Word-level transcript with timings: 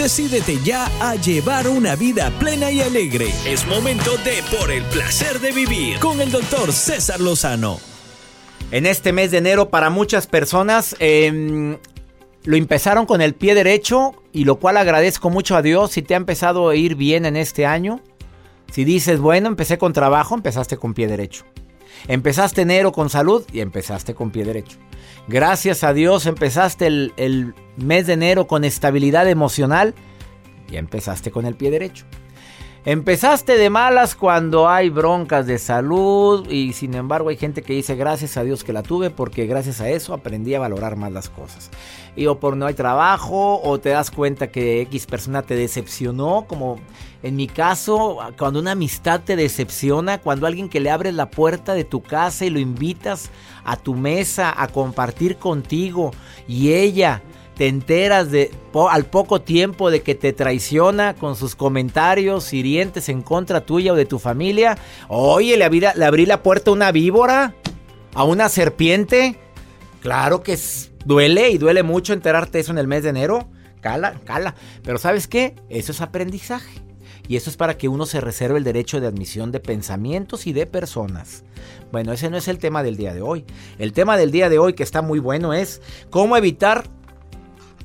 Decídete 0.00 0.58
ya 0.64 0.86
a 0.98 1.14
llevar 1.16 1.68
una 1.68 1.94
vida 1.94 2.32
plena 2.38 2.70
y 2.70 2.80
alegre. 2.80 3.26
Es 3.44 3.66
momento 3.66 4.12
de 4.24 4.42
Por 4.58 4.70
el 4.70 4.82
placer 4.84 5.38
de 5.40 5.52
vivir 5.52 5.98
con 5.98 6.22
el 6.22 6.30
doctor 6.30 6.72
César 6.72 7.20
Lozano. 7.20 7.78
En 8.70 8.86
este 8.86 9.12
mes 9.12 9.30
de 9.30 9.36
enero 9.36 9.68
para 9.68 9.90
muchas 9.90 10.26
personas 10.26 10.96
em, 11.00 11.76
lo 12.44 12.56
empezaron 12.56 13.04
con 13.04 13.20
el 13.20 13.34
pie 13.34 13.54
derecho 13.54 14.14
y 14.32 14.44
lo 14.44 14.56
cual 14.56 14.78
agradezco 14.78 15.28
mucho 15.28 15.54
a 15.54 15.60
Dios 15.60 15.90
si 15.90 16.00
te 16.00 16.14
ha 16.14 16.16
empezado 16.16 16.70
a 16.70 16.76
ir 16.76 16.94
bien 16.94 17.26
en 17.26 17.36
este 17.36 17.66
año. 17.66 18.00
Si 18.72 18.84
dices, 18.84 19.20
bueno, 19.20 19.48
empecé 19.48 19.76
con 19.76 19.92
trabajo, 19.92 20.34
empezaste 20.34 20.78
con 20.78 20.94
pie 20.94 21.08
derecho. 21.08 21.44
Empezaste 22.08 22.62
enero 22.62 22.92
con 22.92 23.10
salud 23.10 23.44
y 23.52 23.60
empezaste 23.60 24.14
con 24.14 24.30
pie 24.30 24.44
derecho. 24.44 24.78
Gracias 25.28 25.84
a 25.84 25.92
Dios 25.92 26.26
empezaste 26.26 26.86
el, 26.86 27.12
el 27.16 27.54
mes 27.76 28.06
de 28.06 28.14
enero 28.14 28.46
con 28.46 28.64
estabilidad 28.64 29.28
emocional 29.28 29.94
y 30.70 30.76
empezaste 30.76 31.30
con 31.30 31.46
el 31.46 31.54
pie 31.54 31.70
derecho. 31.70 32.06
Empezaste 32.86 33.58
de 33.58 33.68
malas 33.68 34.14
cuando 34.14 34.66
hay 34.66 34.88
broncas 34.88 35.46
de 35.46 35.58
salud 35.58 36.48
y 36.48 36.72
sin 36.72 36.94
embargo 36.94 37.28
hay 37.28 37.36
gente 37.36 37.60
que 37.60 37.74
dice 37.74 37.94
gracias 37.94 38.38
a 38.38 38.42
Dios 38.42 38.64
que 38.64 38.72
la 38.72 38.82
tuve 38.82 39.10
porque 39.10 39.44
gracias 39.44 39.82
a 39.82 39.90
eso 39.90 40.14
aprendí 40.14 40.54
a 40.54 40.60
valorar 40.60 40.96
más 40.96 41.12
las 41.12 41.28
cosas. 41.28 41.70
Y 42.16 42.24
o 42.24 42.40
por 42.40 42.56
no 42.56 42.64
hay 42.64 42.72
trabajo 42.72 43.60
o 43.62 43.78
te 43.80 43.90
das 43.90 44.10
cuenta 44.10 44.50
que 44.50 44.80
X 44.80 45.04
persona 45.04 45.42
te 45.42 45.56
decepcionó, 45.56 46.46
como 46.48 46.78
en 47.22 47.36
mi 47.36 47.48
caso, 47.48 48.18
cuando 48.38 48.60
una 48.60 48.72
amistad 48.72 49.20
te 49.20 49.36
decepciona, 49.36 50.18
cuando 50.18 50.46
alguien 50.46 50.70
que 50.70 50.80
le 50.80 50.90
abres 50.90 51.14
la 51.14 51.30
puerta 51.30 51.74
de 51.74 51.84
tu 51.84 52.02
casa 52.02 52.46
y 52.46 52.50
lo 52.50 52.58
invitas 52.58 53.30
a 53.64 53.76
tu 53.76 53.94
mesa 53.94 54.54
a 54.56 54.68
compartir 54.68 55.36
contigo 55.36 56.12
y 56.48 56.72
ella 56.72 57.22
te 57.56 57.68
enteras 57.68 58.30
de 58.30 58.50
al 58.90 59.04
poco 59.04 59.42
tiempo 59.42 59.90
de 59.90 60.00
que 60.00 60.14
te 60.14 60.32
traiciona 60.32 61.14
con 61.14 61.36
sus 61.36 61.54
comentarios 61.54 62.54
hirientes 62.54 63.10
en 63.10 63.20
contra 63.20 63.60
tuya 63.60 63.92
o 63.92 63.96
de 63.96 64.06
tu 64.06 64.18
familia. 64.18 64.78
Oye, 65.08 65.58
le 65.58 65.64
abrí, 65.66 66.24
la 66.24 66.42
puerta 66.42 66.70
a 66.70 66.72
una 66.72 66.90
víbora, 66.90 67.54
a 68.14 68.24
una 68.24 68.48
serpiente. 68.48 69.38
Claro 70.00 70.42
que 70.42 70.58
duele 71.04 71.50
y 71.50 71.58
duele 71.58 71.82
mucho 71.82 72.14
enterarte 72.14 72.60
eso 72.60 72.72
en 72.72 72.78
el 72.78 72.86
mes 72.86 73.02
de 73.02 73.10
enero. 73.10 73.46
Cala, 73.82 74.14
cala. 74.24 74.54
Pero 74.82 74.96
¿sabes 74.96 75.28
qué? 75.28 75.54
Eso 75.68 75.92
es 75.92 76.00
aprendizaje. 76.00 76.89
Y 77.30 77.36
eso 77.36 77.48
es 77.48 77.56
para 77.56 77.78
que 77.78 77.86
uno 77.86 78.06
se 78.06 78.20
reserve 78.20 78.58
el 78.58 78.64
derecho 78.64 79.00
de 79.00 79.06
admisión 79.06 79.52
de 79.52 79.60
pensamientos 79.60 80.48
y 80.48 80.52
de 80.52 80.66
personas. 80.66 81.44
Bueno, 81.92 82.12
ese 82.12 82.28
no 82.28 82.36
es 82.36 82.48
el 82.48 82.58
tema 82.58 82.82
del 82.82 82.96
día 82.96 83.14
de 83.14 83.22
hoy. 83.22 83.44
El 83.78 83.92
tema 83.92 84.16
del 84.16 84.32
día 84.32 84.48
de 84.48 84.58
hoy 84.58 84.72
que 84.72 84.82
está 84.82 85.00
muy 85.00 85.20
bueno 85.20 85.54
es 85.54 85.80
cómo 86.10 86.36
evitar 86.36 86.88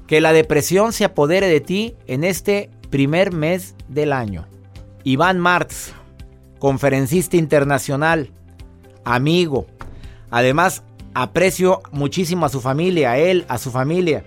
que 0.07 0.19
la 0.19 0.33
depresión 0.33 0.93
se 0.93 1.05
apodere 1.05 1.47
de 1.47 1.61
ti 1.61 1.95
en 2.07 2.23
este 2.23 2.71
primer 2.89 3.33
mes 3.33 3.75
del 3.87 4.13
año. 4.13 4.47
Iván 5.03 5.37
Martz, 5.37 5.91
conferencista 6.57 7.37
internacional, 7.37 8.31
amigo. 9.03 9.67
Además, 10.31 10.81
aprecio 11.13 11.83
muchísimo 11.91 12.47
a 12.47 12.49
su 12.49 12.61
familia, 12.61 13.11
a 13.11 13.19
él, 13.19 13.45
a 13.47 13.59
su 13.59 13.69
familia. 13.69 14.23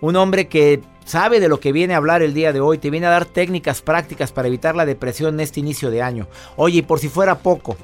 Un 0.00 0.16
hombre 0.16 0.48
que 0.48 0.80
sabe 1.04 1.40
de 1.40 1.48
lo 1.48 1.60
que 1.60 1.72
viene 1.72 1.94
a 1.94 1.98
hablar 1.98 2.22
el 2.22 2.34
día 2.34 2.52
de 2.52 2.60
hoy, 2.60 2.78
te 2.78 2.90
viene 2.90 3.06
a 3.06 3.10
dar 3.10 3.24
técnicas 3.24 3.82
prácticas 3.82 4.32
para 4.32 4.48
evitar 4.48 4.74
la 4.74 4.86
depresión 4.86 5.34
en 5.34 5.40
este 5.40 5.60
inicio 5.60 5.90
de 5.90 6.02
año. 6.02 6.28
Oye, 6.56 6.78
y 6.78 6.82
por 6.82 6.98
si 6.98 7.08
fuera 7.08 7.38
poco, 7.38 7.76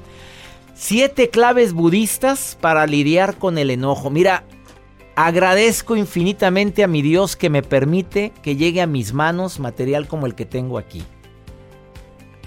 siete 0.73 1.29
claves 1.29 1.73
budistas 1.73 2.57
para 2.59 2.85
lidiar 2.85 3.37
con 3.37 3.57
el 3.57 3.69
enojo. 3.69 4.09
Mira, 4.09 4.43
Agradezco 5.21 5.97
infinitamente 5.97 6.81
a 6.81 6.87
mi 6.87 7.01
Dios 7.01 7.35
que 7.35 7.49
me 7.49 7.61
permite 7.61 8.31
que 8.41 8.55
llegue 8.55 8.81
a 8.81 8.87
mis 8.87 9.11
manos 9.11 9.59
material 9.59 10.07
como 10.07 10.27
el 10.27 10.33
que 10.33 10.45
tengo 10.45 10.77
aquí. 10.77 11.03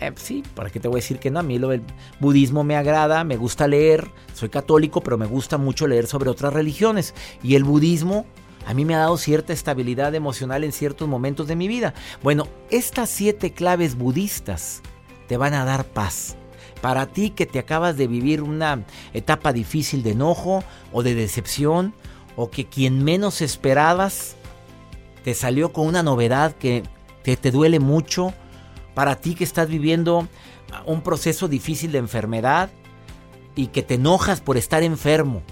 Eh, 0.01 0.11
sí, 0.17 0.42
¿para 0.55 0.70
qué 0.70 0.81
te 0.81 0.89
voy 0.89 0.97
a 0.97 1.03
decir 1.03 1.19
que 1.19 1.31
no? 1.31 1.41
A 1.41 1.42
mí 1.42 1.59
lo 1.59 1.69
del 1.69 1.83
budismo 2.19 2.64
me 2.64 2.75
agrada, 2.75 3.25
me 3.25 3.36
gusta 3.36 3.69
leer, 3.69 4.08
soy 4.33 4.48
católico, 4.48 5.02
pero 5.02 5.18
me 5.18 5.27
gusta 5.27 5.58
mucho 5.58 5.86
leer 5.86 6.07
sobre 6.07 6.30
otras 6.30 6.55
religiones. 6.55 7.14
Y 7.42 7.57
el 7.57 7.64
budismo 7.64 8.24
a 8.67 8.74
mí 8.74 8.84
me 8.84 8.95
ha 8.95 8.98
dado 8.98 9.17
cierta 9.17 9.52
estabilidad 9.52 10.14
emocional 10.14 10.64
en 10.64 10.73
ciertos 10.73 11.08
momentos 11.08 11.46
de 11.48 11.56
mi 11.56 11.68
vida. 11.68 11.95
Bueno, 12.23 12.46
estas 12.70 13.11
siete 13.11 13.52
claves 13.52 13.96
budistas 13.96 14.83
te 15.28 15.36
van 15.36 15.55
a 15.55 15.64
dar 15.64 15.84
paz. 15.84 16.36
Para 16.80 17.06
ti 17.06 17.30
que 17.30 17.46
te 17.46 17.58
acabas 17.58 17.96
de 17.96 18.06
vivir 18.06 18.42
una 18.42 18.84
etapa 19.12 19.52
difícil 19.52 20.02
de 20.02 20.11
enojo 20.11 20.64
o 20.92 21.02
de 21.02 21.14
decepción 21.14 21.95
o 22.36 22.50
que 22.50 22.67
quien 22.67 23.05
menos 23.05 23.40
esperabas 23.40 24.36
te 25.24 25.34
salió 25.34 25.73
con 25.73 25.86
una 25.86 26.02
novedad 26.02 26.55
que, 26.56 26.83
te 27.23 27.50
duele 27.50 27.79
mucho, 27.79 28.34
para 28.94 29.17
ti 29.17 29.34
que 29.34 29.44
estás 29.44 29.68
viviendo 29.68 30.27
un 30.86 31.02
proceso 31.02 31.46
difícil 31.48 31.92
de 31.92 31.98
enfermedad 31.98 32.70
y 33.55 33.68
que 33.68 33.83
te 33.83 33.94
enojas 33.94 34.40
por 34.40 34.56
estar 34.56 34.83
enfermo, 34.83 35.42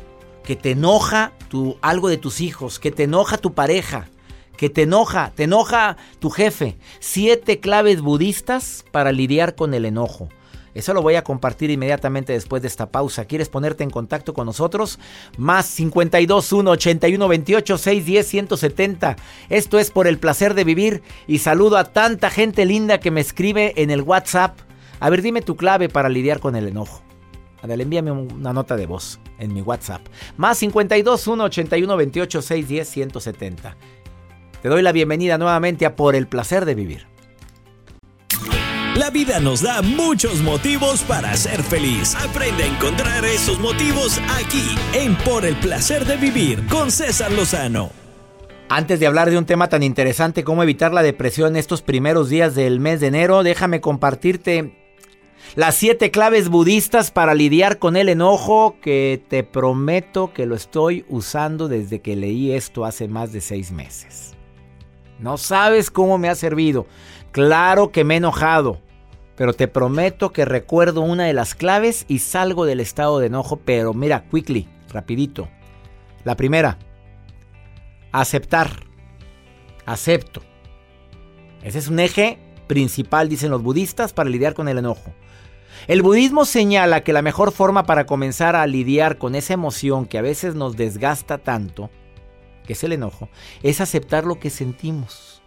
que 0.50 0.56
te 0.56 0.72
enoja 0.72 1.30
tu, 1.48 1.76
algo 1.80 2.08
de 2.08 2.16
tus 2.16 2.40
hijos, 2.40 2.80
que 2.80 2.90
te 2.90 3.04
enoja 3.04 3.38
tu 3.38 3.54
pareja, 3.54 4.08
que 4.56 4.68
te 4.68 4.82
enoja, 4.82 5.30
te 5.36 5.44
enoja 5.44 5.96
tu 6.18 6.28
jefe. 6.28 6.76
Siete 6.98 7.60
claves 7.60 8.00
budistas 8.00 8.84
para 8.90 9.12
lidiar 9.12 9.54
con 9.54 9.74
el 9.74 9.84
enojo. 9.84 10.28
Eso 10.74 10.92
lo 10.92 11.02
voy 11.02 11.14
a 11.14 11.22
compartir 11.22 11.70
inmediatamente 11.70 12.32
después 12.32 12.62
de 12.62 12.66
esta 12.66 12.90
pausa. 12.90 13.26
¿Quieres 13.26 13.48
ponerte 13.48 13.84
en 13.84 13.90
contacto 13.90 14.34
con 14.34 14.44
nosotros? 14.44 14.98
Más 15.38 15.66
52 15.66 16.52
1 16.52 16.68
81 16.68 17.28
28 17.28 17.78
610 17.78 18.26
170. 18.26 19.16
Esto 19.50 19.78
es 19.78 19.92
por 19.92 20.08
el 20.08 20.18
placer 20.18 20.54
de 20.54 20.64
vivir 20.64 21.04
y 21.28 21.38
saludo 21.38 21.76
a 21.76 21.84
tanta 21.84 22.28
gente 22.28 22.64
linda 22.64 22.98
que 22.98 23.12
me 23.12 23.20
escribe 23.20 23.72
en 23.76 23.92
el 23.92 24.02
WhatsApp. 24.02 24.58
A 24.98 25.10
ver, 25.10 25.22
dime 25.22 25.42
tu 25.42 25.54
clave 25.54 25.88
para 25.88 26.08
lidiar 26.08 26.40
con 26.40 26.56
el 26.56 26.66
enojo. 26.66 27.02
Adel, 27.62 27.82
envíame 27.82 28.10
una 28.10 28.52
nota 28.52 28.74
de 28.74 28.86
voz 28.86 29.20
en 29.40 29.52
mi 29.52 29.62
WhatsApp. 29.62 30.06
Más 30.36 30.58
52 30.58 31.26
1 31.26 31.44
81 31.44 31.96
28 31.96 32.42
610 32.42 32.88
170. 32.88 33.76
Te 34.62 34.68
doy 34.68 34.82
la 34.82 34.92
bienvenida 34.92 35.38
nuevamente 35.38 35.86
a 35.86 35.96
Por 35.96 36.14
el 36.14 36.26
placer 36.26 36.64
de 36.64 36.74
vivir. 36.74 37.06
La 38.96 39.08
vida 39.08 39.40
nos 39.40 39.62
da 39.62 39.80
muchos 39.82 40.42
motivos 40.42 41.02
para 41.02 41.34
ser 41.36 41.62
feliz. 41.62 42.14
Aprende 42.16 42.64
a 42.64 42.66
encontrar 42.66 43.24
esos 43.24 43.58
motivos 43.58 44.20
aquí 44.38 44.76
en 44.92 45.16
Por 45.16 45.46
el 45.46 45.56
placer 45.56 46.04
de 46.04 46.16
vivir 46.16 46.66
con 46.66 46.90
César 46.90 47.32
Lozano. 47.32 47.90
Antes 48.68 49.00
de 49.00 49.06
hablar 49.06 49.30
de 49.30 49.38
un 49.38 49.46
tema 49.46 49.68
tan 49.68 49.82
interesante 49.82 50.44
como 50.44 50.62
evitar 50.62 50.92
la 50.92 51.02
depresión 51.02 51.56
estos 51.56 51.82
primeros 51.82 52.28
días 52.28 52.54
del 52.54 52.78
mes 52.78 53.00
de 53.00 53.08
enero, 53.08 53.42
déjame 53.42 53.80
compartirte 53.80 54.79
las 55.56 55.74
siete 55.74 56.10
claves 56.10 56.48
budistas 56.48 57.10
para 57.10 57.34
lidiar 57.34 57.78
con 57.78 57.96
el 57.96 58.08
enojo 58.08 58.76
que 58.80 59.22
te 59.28 59.42
prometo 59.42 60.32
que 60.32 60.46
lo 60.46 60.54
estoy 60.54 61.04
usando 61.08 61.68
desde 61.68 62.00
que 62.00 62.16
leí 62.16 62.52
esto 62.52 62.84
hace 62.84 63.08
más 63.08 63.32
de 63.32 63.40
seis 63.40 63.72
meses. 63.72 64.34
No 65.18 65.36
sabes 65.36 65.90
cómo 65.90 66.18
me 66.18 66.28
ha 66.28 66.34
servido. 66.34 66.86
Claro 67.32 67.90
que 67.90 68.04
me 68.04 68.14
he 68.14 68.16
enojado, 68.18 68.80
pero 69.36 69.52
te 69.52 69.68
prometo 69.68 70.32
que 70.32 70.44
recuerdo 70.44 71.00
una 71.02 71.24
de 71.24 71.32
las 71.32 71.54
claves 71.54 72.04
y 72.08 72.20
salgo 72.20 72.64
del 72.64 72.80
estado 72.80 73.18
de 73.18 73.26
enojo, 73.26 73.56
pero 73.56 73.92
mira, 73.92 74.24
quickly, 74.30 74.68
rapidito. 74.92 75.48
La 76.24 76.36
primera, 76.36 76.78
aceptar. 78.12 78.86
Acepto. 79.86 80.42
Ese 81.62 81.78
es 81.78 81.88
un 81.88 81.98
eje 82.00 82.38
principal, 82.66 83.28
dicen 83.28 83.50
los 83.50 83.62
budistas, 83.62 84.12
para 84.12 84.30
lidiar 84.30 84.54
con 84.54 84.68
el 84.68 84.78
enojo. 84.78 85.12
El 85.86 86.02
budismo 86.02 86.44
señala 86.44 87.02
que 87.02 87.12
la 87.12 87.22
mejor 87.22 87.52
forma 87.52 87.84
para 87.84 88.06
comenzar 88.06 88.56
a 88.56 88.66
lidiar 88.66 89.18
con 89.18 89.34
esa 89.34 89.54
emoción 89.54 90.06
que 90.06 90.18
a 90.18 90.22
veces 90.22 90.54
nos 90.54 90.76
desgasta 90.76 91.38
tanto, 91.38 91.90
que 92.66 92.74
es 92.74 92.84
el 92.84 92.92
enojo, 92.92 93.28
es 93.62 93.80
aceptar 93.80 94.24
lo 94.24 94.38
que 94.38 94.50
sentimos. 94.50 95.42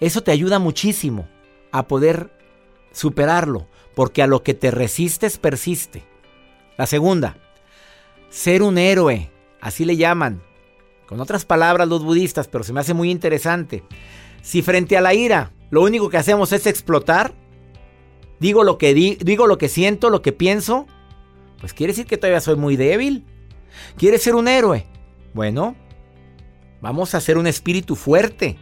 Eso 0.00 0.22
te 0.22 0.30
ayuda 0.30 0.58
muchísimo 0.58 1.28
a 1.72 1.86
poder 1.86 2.30
superarlo, 2.92 3.66
porque 3.94 4.22
a 4.22 4.26
lo 4.26 4.42
que 4.42 4.54
te 4.54 4.70
resistes 4.70 5.38
persiste. 5.38 6.04
La 6.76 6.86
segunda, 6.86 7.36
ser 8.30 8.62
un 8.62 8.78
héroe, 8.78 9.30
así 9.60 9.84
le 9.84 9.96
llaman. 9.96 10.42
Con 11.06 11.20
otras 11.20 11.44
palabras 11.44 11.88
los 11.88 12.04
budistas, 12.04 12.48
pero 12.48 12.64
se 12.64 12.72
me 12.72 12.80
hace 12.80 12.94
muy 12.94 13.10
interesante. 13.10 13.82
Si 14.42 14.62
frente 14.62 14.96
a 14.96 15.00
la 15.00 15.14
ira 15.14 15.52
lo 15.70 15.82
único 15.82 16.08
que 16.08 16.16
hacemos 16.16 16.52
es 16.52 16.66
explotar, 16.66 17.34
digo 18.40 18.64
lo 18.64 18.78
que 18.78 18.94
digo 18.94 19.46
lo 19.46 19.58
que 19.58 19.68
siento, 19.68 20.10
lo 20.10 20.22
que 20.22 20.32
pienso, 20.32 20.86
pues 21.60 21.72
quiere 21.72 21.92
decir 21.92 22.06
que 22.06 22.16
todavía 22.16 22.40
soy 22.40 22.56
muy 22.56 22.76
débil. 22.76 23.24
¿Quieres 23.96 24.22
ser 24.22 24.34
un 24.34 24.48
héroe? 24.48 24.86
Bueno, 25.34 25.76
vamos 26.80 27.14
a 27.14 27.20
ser 27.20 27.38
un 27.38 27.46
espíritu 27.46 27.96
fuerte. 27.96 28.58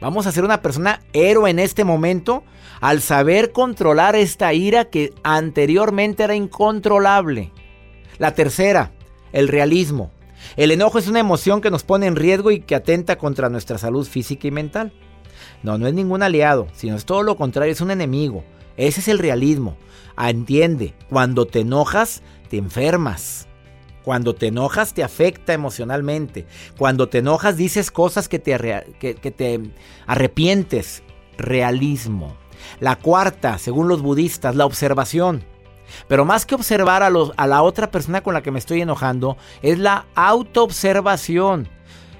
Vamos 0.00 0.26
a 0.26 0.32
ser 0.32 0.44
una 0.44 0.62
persona 0.62 1.02
héroe 1.12 1.50
en 1.50 1.58
este 1.58 1.84
momento 1.84 2.42
al 2.80 3.02
saber 3.02 3.52
controlar 3.52 4.16
esta 4.16 4.54
ira 4.54 4.86
que 4.86 5.12
anteriormente 5.22 6.22
era 6.22 6.34
incontrolable. 6.34 7.52
La 8.18 8.34
tercera, 8.34 8.92
el 9.32 9.48
realismo. 9.48 10.10
El 10.56 10.70
enojo 10.70 10.98
es 10.98 11.06
una 11.06 11.20
emoción 11.20 11.60
que 11.60 11.70
nos 11.70 11.82
pone 11.82 12.06
en 12.06 12.16
riesgo 12.16 12.50
y 12.50 12.60
que 12.60 12.74
atenta 12.74 13.16
contra 13.16 13.50
nuestra 13.50 13.76
salud 13.76 14.06
física 14.06 14.48
y 14.48 14.50
mental. 14.50 14.92
No, 15.62 15.76
no 15.76 15.86
es 15.86 15.92
ningún 15.92 16.22
aliado, 16.22 16.68
sino 16.72 16.96
es 16.96 17.04
todo 17.04 17.22
lo 17.22 17.36
contrario, 17.36 17.72
es 17.72 17.80
un 17.82 17.90
enemigo. 17.90 18.42
Ese 18.76 19.00
es 19.00 19.08
el 19.08 19.18
realismo. 19.18 19.76
Ah, 20.16 20.30
entiende, 20.30 20.94
cuando 21.08 21.46
te 21.46 21.60
enojas, 21.60 22.22
te 22.48 22.56
enfermas. 22.56 23.48
Cuando 24.02 24.34
te 24.34 24.48
enojas 24.48 24.94
te 24.94 25.04
afecta 25.04 25.52
emocionalmente. 25.52 26.46
Cuando 26.78 27.08
te 27.08 27.18
enojas 27.18 27.56
dices 27.56 27.90
cosas 27.90 28.28
que 28.28 28.38
te, 28.38 28.54
arrepientes. 30.06 31.02
Realismo. 31.36 32.36
La 32.80 32.96
cuarta, 32.96 33.56
según 33.58 33.88
los 33.88 34.02
budistas, 34.02 34.56
la 34.56 34.66
observación. 34.66 35.42
Pero 36.06 36.24
más 36.24 36.44
que 36.44 36.54
observar 36.54 37.02
a, 37.02 37.10
a 37.36 37.46
la 37.46 37.62
otra 37.62 37.90
persona 37.90 38.22
con 38.22 38.34
la 38.34 38.42
que 38.42 38.50
me 38.50 38.58
estoy 38.58 38.82
enojando, 38.82 39.36
es 39.62 39.78
la 39.78 40.06
autoobservación. 40.14 41.68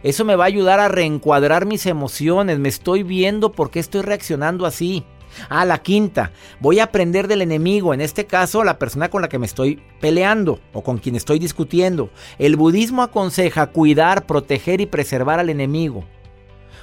Eso 0.02 0.24
me 0.24 0.36
va 0.36 0.44
a 0.44 0.48
ayudar 0.48 0.80
a 0.80 0.88
reencuadrar 0.88 1.66
mis 1.66 1.84
emociones. 1.86 2.58
Me 2.58 2.70
estoy 2.70 3.02
viendo 3.02 3.52
por 3.52 3.70
qué 3.70 3.80
estoy 3.80 4.02
reaccionando 4.02 4.64
así. 4.64 5.04
Ah, 5.48 5.64
la 5.64 5.78
quinta, 5.78 6.32
voy 6.60 6.78
a 6.78 6.84
aprender 6.84 7.28
del 7.28 7.42
enemigo, 7.42 7.94
en 7.94 8.00
este 8.00 8.26
caso 8.26 8.64
la 8.64 8.78
persona 8.78 9.10
con 9.10 9.22
la 9.22 9.28
que 9.28 9.38
me 9.38 9.46
estoy 9.46 9.82
peleando 10.00 10.60
o 10.72 10.82
con 10.82 10.98
quien 10.98 11.16
estoy 11.16 11.38
discutiendo. 11.38 12.10
El 12.38 12.56
budismo 12.56 13.02
aconseja 13.02 13.68
cuidar, 13.68 14.26
proteger 14.26 14.80
y 14.80 14.86
preservar 14.86 15.38
al 15.38 15.50
enemigo. 15.50 16.04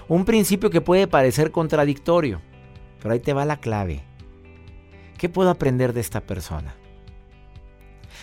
Un 0.08 0.26
principio 0.26 0.70
que 0.70 0.82
puede 0.82 1.08
parecer 1.08 1.52
contradictorio, 1.52 2.42
pero 3.02 3.14
ahí 3.14 3.20
te 3.20 3.34
va 3.34 3.46
la 3.46 3.58
clave. 3.58 4.04
¿Qué 5.18 5.30
puedo 5.30 5.50
aprender 5.50 5.94
de 5.94 6.02
esta 6.02 6.22
persona? 6.22 6.76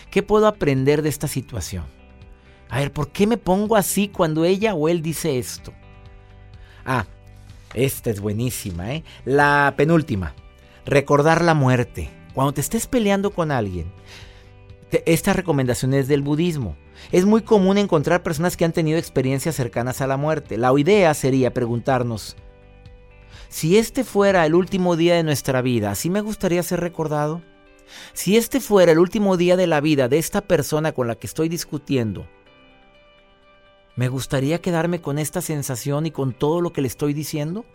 ¿Qué 0.09 0.23
puedo 0.23 0.47
aprender 0.47 1.01
de 1.01 1.09
esta 1.09 1.27
situación? 1.27 1.85
A 2.69 2.79
ver, 2.79 2.91
¿por 2.91 3.09
qué 3.09 3.27
me 3.27 3.37
pongo 3.37 3.75
así 3.75 4.07
cuando 4.07 4.45
ella 4.45 4.73
o 4.73 4.89
él 4.89 5.01
dice 5.01 5.37
esto? 5.37 5.73
Ah, 6.85 7.05
esta 7.75 8.09
es 8.09 8.19
buenísima, 8.19 8.93
¿eh? 8.93 9.03
La 9.25 9.73
penúltima. 9.77 10.33
Recordar 10.85 11.43
la 11.43 11.53
muerte. 11.53 12.09
Cuando 12.33 12.53
te 12.53 12.61
estés 12.61 12.87
peleando 12.87 13.31
con 13.31 13.51
alguien, 13.51 13.91
esta 15.05 15.33
recomendación 15.33 15.93
es 15.93 16.07
del 16.07 16.21
budismo. 16.21 16.75
Es 17.11 17.25
muy 17.25 17.41
común 17.41 17.77
encontrar 17.77 18.23
personas 18.23 18.57
que 18.57 18.65
han 18.65 18.71
tenido 18.71 18.97
experiencias 18.97 19.55
cercanas 19.55 20.01
a 20.01 20.07
la 20.07 20.17
muerte. 20.17 20.57
La 20.57 20.73
idea 20.77 21.13
sería 21.13 21.53
preguntarnos, 21.53 22.35
si 23.49 23.77
este 23.77 24.03
fuera 24.03 24.45
el 24.45 24.55
último 24.55 24.95
día 24.95 25.15
de 25.15 25.23
nuestra 25.23 25.61
vida, 25.61 25.91
¿así 25.91 26.09
me 26.09 26.21
gustaría 26.21 26.63
ser 26.63 26.79
recordado? 26.79 27.41
Si 28.13 28.37
este 28.37 28.59
fuera 28.59 28.91
el 28.91 28.99
último 28.99 29.37
día 29.37 29.55
de 29.55 29.67
la 29.67 29.81
vida 29.81 30.07
de 30.07 30.17
esta 30.17 30.41
persona 30.41 30.91
con 30.91 31.07
la 31.07 31.15
que 31.15 31.27
estoy 31.27 31.49
discutiendo, 31.49 32.27
¿me 33.95 34.07
gustaría 34.07 34.61
quedarme 34.61 35.01
con 35.01 35.19
esta 35.19 35.41
sensación 35.41 36.05
y 36.05 36.11
con 36.11 36.33
todo 36.33 36.61
lo 36.61 36.73
que 36.73 36.81
le 36.81 36.87
estoy 36.87 37.13
diciendo? 37.13 37.65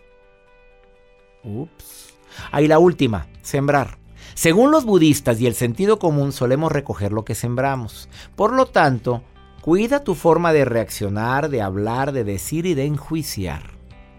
Ups. 1.42 2.14
Ahí 2.52 2.68
la 2.68 2.78
última, 2.78 3.26
sembrar. 3.42 3.98
Según 4.34 4.70
los 4.70 4.84
budistas 4.84 5.40
y 5.40 5.46
el 5.46 5.54
sentido 5.54 5.98
común 5.98 6.32
solemos 6.32 6.72
recoger 6.72 7.12
lo 7.12 7.24
que 7.24 7.34
sembramos. 7.34 8.08
Por 8.36 8.52
lo 8.52 8.66
tanto, 8.66 9.22
cuida 9.60 10.04
tu 10.04 10.14
forma 10.14 10.52
de 10.52 10.64
reaccionar, 10.64 11.48
de 11.48 11.62
hablar, 11.62 12.12
de 12.12 12.24
decir 12.24 12.66
y 12.66 12.74
de 12.74 12.84
enjuiciar, 12.84 13.72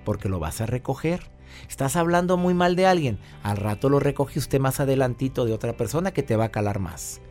porque 0.03 0.29
lo 0.29 0.39
vas 0.39 0.61
a 0.61 0.65
recoger. 0.65 1.31
Estás 1.69 1.95
hablando 1.95 2.37
muy 2.37 2.53
mal 2.53 2.75
de 2.75 2.87
alguien, 2.87 3.19
al 3.43 3.57
rato 3.57 3.89
lo 3.89 3.99
recoge 3.99 4.39
usted 4.39 4.59
más 4.59 4.79
adelantito 4.79 5.45
de 5.45 5.53
otra 5.53 5.73
persona 5.73 6.11
que 6.11 6.23
te 6.23 6.35
va 6.35 6.45
a 6.45 6.51
calar 6.51 6.79
más. 6.79 7.21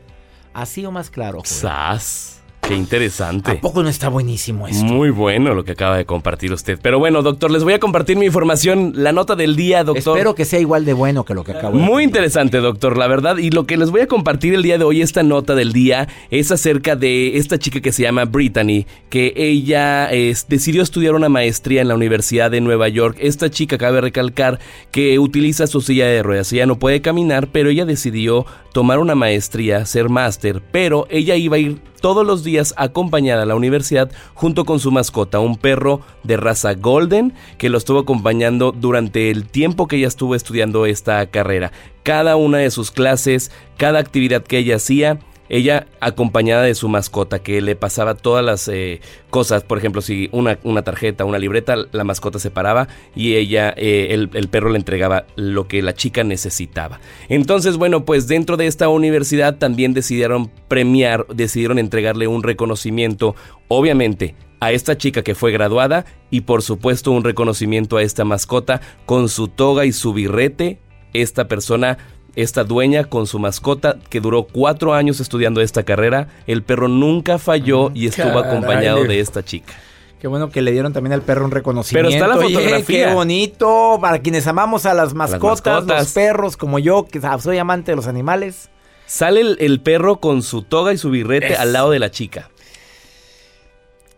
Así 0.53 0.85
o 0.85 0.91
más 0.91 1.11
claro. 1.11 1.41
¡Sas! 1.45 2.40
Qué 2.61 2.77
interesante. 2.77 3.51
¿A 3.51 3.61
poco 3.61 3.83
no 3.83 3.89
está 3.89 4.09
buenísimo 4.09 4.69
esto? 4.69 4.85
Muy 4.85 5.11
bueno 5.11 5.55
lo 5.55 5.65
que 5.65 5.73
acaba 5.73 5.97
de 5.97 6.05
compartir 6.05 6.53
usted. 6.53 6.79
Pero 6.81 6.99
bueno, 6.99 7.23
doctor, 7.23 7.51
les 7.51 7.65
voy 7.65 7.73
a 7.73 7.81
compartir 7.81 8.17
mi 8.17 8.27
información, 8.27 8.93
la 8.95 9.13
nota 9.13 9.35
del 9.35 9.57
día, 9.57 9.83
doctor. 9.83 10.17
Espero 10.17 10.35
que 10.35 10.45
sea 10.45 10.61
igual 10.61 10.85
de 10.85 10.93
bueno 10.93 11.25
que 11.25 11.35
lo 11.35 11.43
que 11.43 11.53
acabo 11.53 11.77
de 11.77 11.83
Muy 11.83 12.05
interesante, 12.05 12.59
doctor, 12.59 12.97
la 12.97 13.09
verdad. 13.09 13.39
Y 13.39 13.51
lo 13.51 13.67
que 13.67 13.77
les 13.77 13.91
voy 13.91 14.03
a 14.03 14.07
compartir 14.07 14.55
el 14.55 14.63
día 14.63 14.79
de 14.79 14.85
hoy, 14.85 15.03
esta 15.03 15.23
nota 15.23 15.55
del 15.55 15.73
día, 15.73 16.07
es 16.31 16.53
acerca 16.53 16.95
de 16.95 17.39
esta 17.39 17.59
chica 17.59 17.81
que 17.81 17.93
se 17.93 18.03
llama 18.03 18.25
Brittany, 18.25 18.87
que 19.09 19.33
ella 19.37 20.09
decidió 20.49 20.83
estudiar 20.83 21.15
una 21.15 21.29
maestría 21.29 21.81
en 21.81 21.89
la 21.89 21.95
Universidad 21.95 22.51
de 22.51 22.61
Nueva 22.61 22.89
York. 22.89 23.17
Esta 23.21 23.51
chica 23.51 23.79
cabe 23.79 24.01
recalcar 24.01 24.61
que 24.93 25.19
utiliza 25.19 25.67
su 25.67 25.81
silla 25.81 26.07
de 26.07 26.23
ruedas. 26.23 26.53
Ella 26.53 26.67
no 26.67 26.79
puede 26.79 27.01
caminar, 27.01 27.49
pero 27.49 27.71
ella 27.71 27.85
decidió 27.85 28.47
tomar 28.73 28.99
una 28.99 29.15
maestría, 29.15 29.87
ser 29.87 30.09
máster, 30.09 30.63
pero 30.71 31.07
ella 31.11 31.35
iba 31.35 31.57
a 31.57 31.59
ir 31.59 31.90
todos 32.01 32.27
los 32.27 32.45
días 32.45 32.75
acompañada 32.77 33.43
a 33.43 33.47
la 33.47 33.55
universidad 33.55 34.11
junto 34.35 34.65
con 34.65 34.81
su 34.81 34.91
mascota, 34.91 35.41
un 35.41 35.57
perro 35.57 36.01
de 36.25 36.37
raza 36.37 36.75
golden 36.75 37.35
que 37.59 37.69
lo 37.69 37.79
estuvo 37.79 38.01
acompañando 38.01 38.73
durante 38.73 39.31
el 39.31 39.47
tiempo 39.47 39.87
que 39.87 39.97
ella 39.97 40.09
estuvo 40.09 40.35
estudiando 40.35 40.87
esta 40.87 41.25
carrera. 41.27 41.73
Cada 42.03 42.37
una 42.37 42.59
de 42.59 42.71
sus 42.71 42.91
clases, 42.91 43.51
cada 43.77 43.99
actividad 43.99 44.43
que 44.43 44.59
ella 44.59 44.77
hacía, 44.77 45.21
ella 45.51 45.89
acompañada 46.01 46.63
de 46.63 46.75
su 46.75 46.89
mascota 46.89 47.41
que 47.41 47.61
le 47.61 47.77
pasaba 47.77 48.15
todas 48.15 48.45
las 48.45 48.69
eh, 48.69 49.01
cosas, 49.29 49.65
por 49.65 49.77
ejemplo, 49.79 50.01
si 50.01 50.31
una, 50.33 50.59
una, 50.63 50.83
tarjeta, 50.83 51.25
una 51.25 51.39
libreta, 51.39 51.77
la 51.91 52.05
mascota 52.05 52.39
se 52.39 52.51
paraba 52.51 52.89
y 53.15 53.35
ella, 53.35 53.75
eh, 53.77 54.09
el, 54.11 54.31
el, 54.33 54.49
perro 54.49 54.71
le 54.71 54.79
entregaba 54.79 55.27
lo 55.37 55.69
que 55.69 55.83
la 55.83 55.93
chica 55.93 56.25
necesitaba. 56.25 57.01
Entonces, 57.29 57.77
bueno, 57.77 58.05
pues 58.05 58.29
dentro 58.29 58.57
de 58.57 58.69
esta 58.69 58.89
universidad 58.89 59.59
también 59.59 59.93
decidieron 59.93 60.51
premiar, 60.69 61.27
decidieron 61.27 61.79
entregarle 61.79 62.29
un 62.29 62.43
reconocimiento, 62.43 63.35
obviamente 63.69 64.37
a 64.61 64.73
esta 64.73 64.97
chica 64.97 65.23
que 65.23 65.35
fue 65.35 65.51
graduada 65.53 66.05
y 66.31 66.43
por 66.43 66.63
supuesto 66.63 67.11
un 67.11 67.25
reconocimiento 67.25 67.97
a 67.97 68.03
esta 68.03 68.25
mascota 68.25 68.81
con 69.07 69.29
su 69.29 69.49
toga 69.49 69.85
y 69.85 69.93
su 69.93 70.13
birrete. 70.13 70.79
Esta 71.13 71.49
persona 71.49 71.99
esta 72.37 72.65
dueña 72.65 73.05
con 73.05 73.27
su 73.27 73.39
mascota 73.39 73.97
que 74.09 74.21
duró 74.21 74.45
cuatro 74.45 74.95
años 74.95 75.21
estudiando 75.21 75.61
esta 75.61 75.83
carrera. 75.83 76.29
El 76.47 76.63
perro 76.63 76.89
nunca 76.89 77.39
falló 77.39 77.91
y 77.95 78.07
estuvo 78.07 78.39
acompañado 78.39 79.05
de 79.05 79.21
esta 79.21 79.45
chica. 79.45 79.75
Qué 80.21 80.29
bueno 80.29 80.51
que 80.51 80.61
le 80.61 80.71
dieron 80.71 80.93
también 80.93 81.15
al 81.15 81.23
perro 81.23 81.47
un 81.47 81.51
reconocimiento. 81.51 82.11
Pero 82.11 82.25
está 82.25 82.37
la 82.37 82.43
fotografía. 82.43 83.09
qué 83.09 83.15
bonito. 83.15 83.99
Para 84.01 84.19
quienes 84.19 84.47
amamos 84.47 84.85
a 84.85 84.93
las 84.93 85.15
mascotas, 85.15 85.85
los 85.87 86.13
perros, 86.13 86.57
como 86.59 86.79
yo, 86.79 87.07
que 87.07 87.21
soy 87.39 87.57
amante 87.57 87.93
de 87.93 87.97
los 87.97 88.07
animales. 88.07 88.69
Sale 89.07 89.41
el, 89.59 89.81
perro 89.81 90.21
con 90.21 90.43
su 90.43 90.63
toga 90.63 90.93
y 90.93 90.99
su 90.99 91.11
birrete 91.11 91.57
al 91.57 91.73
lado 91.73 91.91
de 91.91 91.99
la 91.99 92.11
chica. 92.11 92.51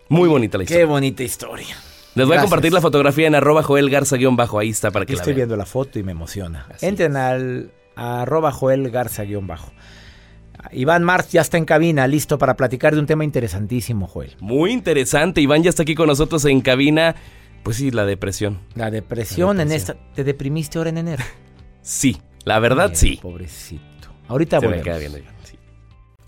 Muy 0.08 0.28
bonita 0.28 0.58
la 0.58 0.64
historia. 0.64 0.84
Qué 0.84 0.90
bonita 0.90 1.22
historia. 1.22 1.76
Les 2.14 2.26
voy 2.26 2.36
a 2.36 2.40
compartir 2.40 2.72
la 2.72 2.80
fotografía 2.80 3.26
en 3.26 3.34
arroba 3.34 3.62
Joel 3.62 3.88
Garza-bajo. 3.88 4.58
Ahí 4.58 4.70
está 4.70 4.90
para 4.90 5.06
que 5.06 5.14
Estoy 5.14 5.34
viendo 5.34 5.56
la 5.56 5.64
foto 5.64 5.98
y 5.98 6.02
me 6.02 6.12
emociona. 6.12 6.66
Entren 6.80 7.16
al 7.16 7.70
arroba 7.96 8.52
Joel 8.52 8.90
Garza 8.90 9.24
guion 9.24 9.46
bajo. 9.46 9.72
Iván 10.70 11.02
Marx 11.02 11.32
ya 11.32 11.40
está 11.40 11.58
en 11.58 11.64
cabina, 11.64 12.06
listo 12.06 12.38
para 12.38 12.56
platicar 12.56 12.94
de 12.94 13.00
un 13.00 13.06
tema 13.06 13.24
interesantísimo, 13.24 14.06
Joel. 14.06 14.36
Muy 14.40 14.70
interesante, 14.72 15.40
Iván 15.40 15.62
ya 15.62 15.70
está 15.70 15.82
aquí 15.82 15.94
con 15.94 16.06
nosotros 16.06 16.44
en 16.44 16.60
cabina. 16.60 17.16
Pues 17.62 17.76
sí, 17.76 17.90
la 17.90 18.04
depresión. 18.04 18.60
La 18.74 18.90
depresión, 18.90 19.60
en 19.60 19.72
esta. 19.72 19.94
¿Te 20.14 20.24
deprimiste 20.24 20.78
ahora 20.78 20.90
en 20.90 20.98
enero? 20.98 21.24
sí, 21.82 22.20
la 22.44 22.58
verdad 22.58 22.92
sí. 22.94 23.18
Pobrecito. 23.20 23.82
Ahorita 24.28 24.60
voy. 24.60 24.76
Me 24.76 24.82
queda 24.82 25.02
Iván. 25.02 25.32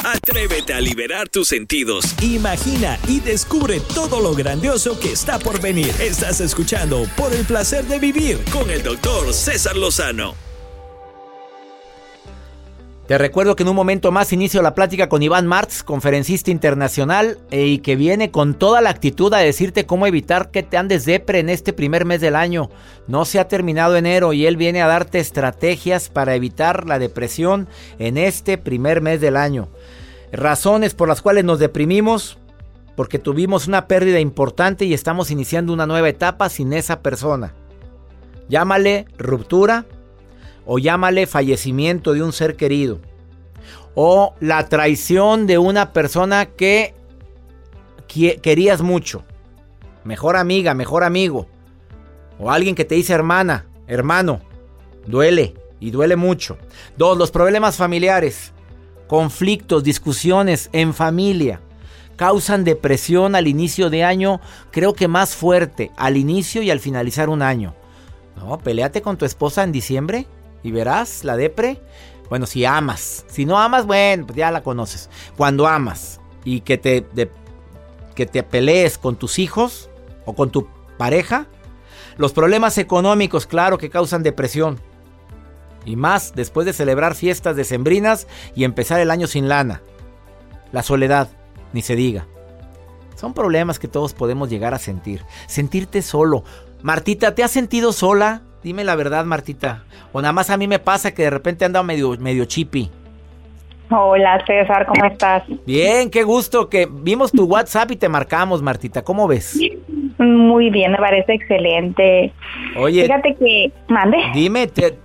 Atrévete 0.04 0.74
a 0.74 0.80
liberar 0.80 1.30
tus 1.30 1.48
sentidos. 1.48 2.14
Imagina 2.22 2.98
y 3.08 3.20
descubre 3.20 3.80
todo 3.94 4.20
lo 4.20 4.34
grandioso 4.34 5.00
que 5.00 5.12
está 5.12 5.38
por 5.38 5.62
venir. 5.62 5.90
Estás 5.98 6.40
escuchando 6.40 7.06
Por 7.16 7.32
el 7.32 7.46
placer 7.46 7.86
de 7.86 7.98
vivir 7.98 8.38
con 8.52 8.70
el 8.70 8.82
doctor 8.82 9.32
César 9.32 9.76
Lozano. 9.76 10.34
Te 13.06 13.18
recuerdo 13.18 13.54
que 13.54 13.64
en 13.64 13.68
un 13.68 13.76
momento 13.76 14.12
más 14.12 14.32
inicio 14.32 14.62
la 14.62 14.74
plática 14.74 15.10
con 15.10 15.22
Iván 15.22 15.46
Martz, 15.46 15.82
conferencista 15.82 16.50
internacional, 16.50 17.36
eh, 17.50 17.66
y 17.66 17.78
que 17.80 17.96
viene 17.96 18.30
con 18.30 18.54
toda 18.54 18.80
la 18.80 18.88
actitud 18.88 19.32
a 19.34 19.38
decirte 19.38 19.84
cómo 19.84 20.06
evitar 20.06 20.50
que 20.50 20.62
te 20.62 20.78
andes 20.78 21.04
depre 21.04 21.40
en 21.40 21.50
este 21.50 21.74
primer 21.74 22.06
mes 22.06 22.22
del 22.22 22.34
año. 22.34 22.70
No 23.06 23.26
se 23.26 23.38
ha 23.38 23.46
terminado 23.46 23.96
enero 23.96 24.32
y 24.32 24.46
él 24.46 24.56
viene 24.56 24.80
a 24.80 24.86
darte 24.86 25.18
estrategias 25.18 26.08
para 26.08 26.34
evitar 26.34 26.86
la 26.86 26.98
depresión 26.98 27.68
en 27.98 28.16
este 28.16 28.56
primer 28.56 29.02
mes 29.02 29.20
del 29.20 29.36
año. 29.36 29.68
Razones 30.32 30.94
por 30.94 31.06
las 31.06 31.20
cuales 31.20 31.44
nos 31.44 31.58
deprimimos, 31.58 32.38
porque 32.96 33.18
tuvimos 33.18 33.68
una 33.68 33.86
pérdida 33.86 34.18
importante 34.18 34.86
y 34.86 34.94
estamos 34.94 35.30
iniciando 35.30 35.74
una 35.74 35.86
nueva 35.86 36.08
etapa 36.08 36.48
sin 36.48 36.72
esa 36.72 37.02
persona. 37.02 37.52
Llámale 38.48 39.04
ruptura, 39.18 39.84
o 40.66 40.78
llámale 40.78 41.26
fallecimiento 41.26 42.12
de 42.12 42.22
un 42.22 42.32
ser 42.32 42.56
querido, 42.56 43.00
o 43.94 44.34
la 44.40 44.68
traición 44.68 45.46
de 45.46 45.58
una 45.58 45.92
persona 45.92 46.46
que 46.46 46.94
querías 48.42 48.82
mucho, 48.82 49.24
mejor 50.04 50.36
amiga, 50.36 50.74
mejor 50.74 51.04
amigo, 51.04 51.46
o 52.38 52.50
alguien 52.50 52.74
que 52.74 52.84
te 52.84 52.94
dice 52.94 53.12
hermana, 53.12 53.66
hermano, 53.86 54.40
duele 55.06 55.54
y 55.80 55.90
duele 55.90 56.16
mucho. 56.16 56.58
Dos, 56.96 57.16
los 57.16 57.30
problemas 57.30 57.76
familiares, 57.76 58.52
conflictos, 59.06 59.84
discusiones 59.84 60.70
en 60.72 60.94
familia 60.94 61.60
causan 62.16 62.64
depresión 62.64 63.34
al 63.34 63.48
inicio 63.48 63.90
de 63.90 64.04
año, 64.04 64.40
creo 64.70 64.94
que 64.94 65.08
más 65.08 65.34
fuerte 65.34 65.90
al 65.96 66.16
inicio 66.16 66.62
y 66.62 66.70
al 66.70 66.80
finalizar 66.80 67.28
un 67.28 67.42
año. 67.42 67.74
No, 68.36 68.58
peleate 68.58 69.02
con 69.02 69.16
tu 69.16 69.24
esposa 69.24 69.62
en 69.62 69.72
diciembre 69.72 70.26
y 70.64 70.72
verás 70.72 71.22
la 71.22 71.36
depre. 71.36 71.80
Bueno, 72.28 72.46
si 72.46 72.64
amas. 72.64 73.24
Si 73.28 73.44
no 73.44 73.58
amas, 73.58 73.86
bueno, 73.86 74.26
pues 74.26 74.36
ya 74.36 74.50
la 74.50 74.62
conoces. 74.62 75.08
Cuando 75.36 75.68
amas 75.68 76.20
y 76.42 76.62
que 76.62 76.78
te, 76.78 77.06
que 78.16 78.26
te 78.26 78.42
pelees 78.42 78.98
con 78.98 79.14
tus 79.14 79.38
hijos 79.38 79.90
o 80.24 80.34
con 80.34 80.50
tu 80.50 80.66
pareja, 80.96 81.46
los 82.16 82.32
problemas 82.32 82.78
económicos, 82.78 83.46
claro, 83.46 83.78
que 83.78 83.90
causan 83.90 84.22
depresión. 84.22 84.80
Y 85.84 85.96
más 85.96 86.34
después 86.34 86.64
de 86.64 86.72
celebrar 86.72 87.14
fiestas 87.14 87.56
decembrinas 87.56 88.26
y 88.56 88.64
empezar 88.64 89.00
el 89.00 89.10
año 89.10 89.26
sin 89.26 89.48
lana. 89.48 89.82
La 90.72 90.82
soledad, 90.82 91.28
ni 91.74 91.82
se 91.82 91.94
diga. 91.94 92.26
Son 93.16 93.34
problemas 93.34 93.78
que 93.78 93.86
todos 93.86 94.14
podemos 94.14 94.48
llegar 94.48 94.72
a 94.72 94.78
sentir. 94.78 95.24
Sentirte 95.46 96.00
solo. 96.00 96.42
Martita, 96.82 97.34
¿te 97.34 97.44
has 97.44 97.50
sentido 97.50 97.92
sola? 97.92 98.42
Dime 98.64 98.82
la 98.82 98.96
verdad, 98.96 99.26
Martita. 99.26 99.84
O 100.12 100.22
nada 100.22 100.32
más 100.32 100.48
a 100.48 100.56
mí 100.56 100.66
me 100.66 100.78
pasa 100.78 101.12
que 101.12 101.24
de 101.24 101.30
repente 101.30 101.66
anda 101.66 101.82
medio, 101.82 102.16
medio 102.18 102.46
chippy. 102.46 102.90
Hola 103.90 104.42
César, 104.46 104.86
¿cómo 104.86 105.04
estás? 105.04 105.42
Bien, 105.66 106.08
qué 106.10 106.22
gusto 106.22 106.70
que 106.70 106.88
vimos 106.90 107.30
tu 107.30 107.44
WhatsApp 107.44 107.90
y 107.90 107.96
te 107.96 108.08
marcamos, 108.08 108.62
Martita. 108.62 109.02
¿Cómo 109.02 109.28
ves? 109.28 109.60
Muy 110.16 110.70
bien, 110.70 110.92
me 110.92 110.96
parece 110.96 111.34
excelente. 111.34 112.32
Oye, 112.78 113.02
fíjate 113.02 113.36
que, 113.38 113.70
mande. 113.88 114.16
Dime, 114.32 114.66
¿te, 114.66 114.98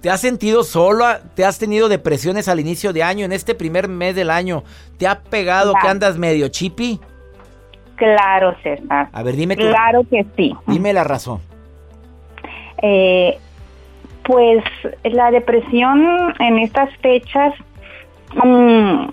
¿te 0.00 0.08
has 0.08 0.20
sentido 0.20 0.62
sola? 0.62 1.20
¿Te 1.34 1.44
has 1.44 1.58
tenido 1.58 1.88
depresiones 1.88 2.46
al 2.46 2.60
inicio 2.60 2.92
de 2.92 3.02
año, 3.02 3.24
en 3.24 3.32
este 3.32 3.56
primer 3.56 3.88
mes 3.88 4.14
del 4.14 4.30
año? 4.30 4.62
¿Te 4.98 5.08
ha 5.08 5.18
pegado 5.18 5.74
que 5.82 5.88
andas 5.88 6.16
medio 6.16 6.46
chippy? 6.46 7.00
Claro, 7.96 8.54
César. 8.62 9.08
A 9.12 9.22
ver, 9.24 9.34
dime. 9.34 9.56
Claro 9.56 10.02
que 10.08 10.24
sí. 10.36 10.54
Dime 10.68 10.92
la 10.92 11.02
razón. 11.02 11.49
Eh, 12.82 13.38
pues 14.24 14.62
la 15.04 15.30
depresión 15.30 16.34
en 16.38 16.58
estas 16.58 16.94
fechas, 16.98 17.54
mm, 18.34 19.08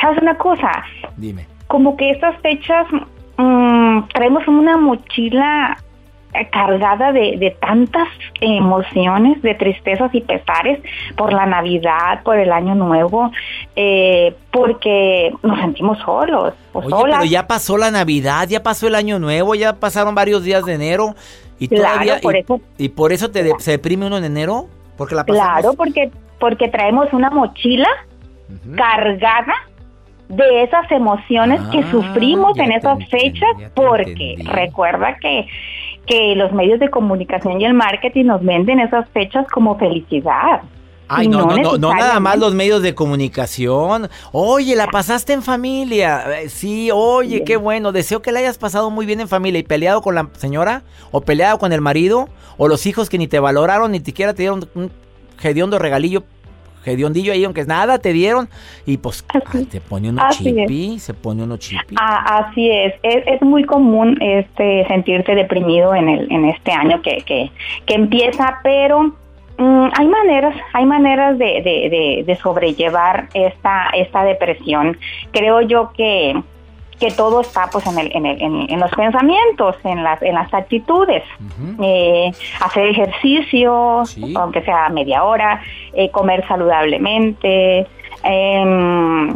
¿sabes 0.00 0.22
una 0.22 0.36
cosa? 0.36 0.70
Dime. 1.16 1.46
Como 1.66 1.96
que 1.96 2.10
estas 2.10 2.40
fechas 2.40 2.86
mm, 3.36 4.08
traemos 4.12 4.46
una 4.48 4.76
mochila 4.76 5.78
cargada 6.50 7.12
de, 7.12 7.56
tantas 7.60 8.08
emociones, 8.40 9.42
de 9.42 9.54
tristezas 9.54 10.14
y 10.14 10.20
pesares 10.20 10.80
por 11.16 11.32
la 11.32 11.46
Navidad, 11.46 12.22
por 12.22 12.38
el 12.38 12.52
Año 12.52 12.74
Nuevo, 12.74 13.30
eh, 13.76 14.34
porque 14.50 15.32
nos 15.42 15.58
sentimos 15.60 15.98
solos. 15.98 16.54
Oye, 16.72 16.88
pero 17.10 17.24
ya 17.24 17.46
pasó 17.46 17.76
la 17.76 17.90
Navidad, 17.90 18.48
ya 18.48 18.62
pasó 18.62 18.86
el 18.86 18.94
Año 18.94 19.18
Nuevo, 19.18 19.54
ya 19.54 19.74
pasaron 19.74 20.14
varios 20.14 20.44
días 20.44 20.64
de 20.64 20.74
enero 20.74 21.14
y 21.58 21.68
todavía 21.68 22.20
por 22.20 22.36
y, 22.36 22.40
eso, 22.40 22.60
y, 22.78 22.88
por 22.88 23.12
eso 23.12 23.30
te 23.30 23.50
se 23.58 23.72
deprime 23.72 24.06
uno 24.06 24.16
en 24.16 24.24
enero, 24.24 24.66
porque 24.96 25.14
la 25.14 25.24
Claro, 25.24 25.74
porque 25.74 26.10
porque 26.38 26.68
traemos 26.68 27.12
una 27.12 27.30
mochila 27.30 27.88
cargada 28.76 29.54
de 30.30 30.62
esas 30.62 30.90
emociones 30.92 31.60
que 31.72 31.80
ah, 31.80 31.90
sufrimos 31.90 32.56
en 32.58 32.72
esas 32.72 32.98
fechas, 33.08 33.48
porque 33.74 34.36
recuerda 34.44 35.16
que 35.20 35.46
que 36.10 36.34
los 36.34 36.52
medios 36.52 36.80
de 36.80 36.90
comunicación 36.90 37.60
y 37.60 37.64
el 37.64 37.74
marketing 37.74 38.24
nos 38.24 38.44
venden 38.44 38.80
esas 38.80 39.08
fechas 39.10 39.46
como 39.48 39.78
felicidad. 39.78 40.60
Ay, 41.06 41.28
no, 41.28 41.46
no, 41.46 41.56
no, 41.56 41.78
no, 41.78 41.94
nada 41.94 42.18
más 42.18 42.36
los 42.36 42.52
medios 42.52 42.82
de 42.82 42.96
comunicación. 42.96 44.08
Oye, 44.32 44.74
la 44.74 44.88
pasaste 44.88 45.32
en 45.32 45.42
familia. 45.42 46.40
Eh, 46.40 46.48
sí, 46.48 46.90
oye, 46.92 47.44
qué 47.44 47.56
bueno. 47.56 47.92
Deseo 47.92 48.22
que 48.22 48.32
la 48.32 48.40
hayas 48.40 48.58
pasado 48.58 48.90
muy 48.90 49.06
bien 49.06 49.20
en 49.20 49.28
familia 49.28 49.60
y 49.60 49.62
peleado 49.62 50.02
con 50.02 50.16
la 50.16 50.28
señora, 50.36 50.82
o 51.12 51.20
peleado 51.20 51.58
con 51.58 51.72
el 51.72 51.80
marido, 51.80 52.28
o 52.58 52.66
los 52.66 52.86
hijos 52.86 53.08
que 53.08 53.18
ni 53.18 53.28
te 53.28 53.38
valoraron, 53.38 53.92
ni 53.92 54.00
siquiera 54.00 54.34
te 54.34 54.42
dieron 54.42 54.68
un 54.74 54.90
hediondo 55.42 55.78
regalillo 55.78 56.24
hediondillo 56.84 57.32
ahí, 57.32 57.44
aunque 57.44 57.64
nada 57.64 57.98
te 57.98 58.12
dieron, 58.12 58.48
y 58.86 58.96
pues 58.96 59.24
te 59.70 59.80
pone 59.80 60.10
uno 60.10 60.22
chipi, 60.30 60.98
se 60.98 61.14
pone 61.14 61.42
uno 61.42 61.56
chipi. 61.56 61.94
Ah, 61.98 62.38
así 62.38 62.70
es. 62.70 62.94
es, 63.02 63.42
muy 63.42 63.64
común 63.64 64.16
este 64.20 64.86
sentirte 64.86 65.34
deprimido 65.34 65.94
en 65.94 66.08
el 66.08 66.30
en 66.30 66.44
este 66.44 66.72
año 66.72 67.00
que, 67.02 67.18
que, 67.26 67.50
que 67.86 67.94
empieza, 67.94 68.60
pero 68.62 69.02
mm, 69.58 69.88
hay 69.96 70.06
maneras, 70.06 70.54
hay 70.72 70.86
maneras 70.86 71.38
de, 71.38 71.62
de, 71.62 72.24
de, 72.26 72.36
sobrellevar 72.36 73.28
esta, 73.34 73.88
esta 73.94 74.24
depresión. 74.24 74.98
Creo 75.32 75.60
yo 75.62 75.92
que 75.92 76.34
que 77.00 77.10
todo 77.10 77.40
está 77.40 77.68
pues 77.72 77.86
en, 77.86 77.98
el, 77.98 78.14
en, 78.14 78.26
el, 78.26 78.70
en, 78.70 78.78
los 78.78 78.90
pensamientos, 78.92 79.74
en 79.84 80.04
las, 80.04 80.20
en 80.22 80.34
las 80.34 80.52
actitudes. 80.52 81.24
Eh, 81.82 82.30
hacer 82.60 82.86
ejercicio, 82.88 84.02
aunque 84.36 84.62
sea 84.62 84.90
media 84.90 85.24
hora, 85.24 85.62
eh, 85.94 86.10
comer 86.10 86.46
saludablemente, 86.46 87.86
eh, 88.22 89.34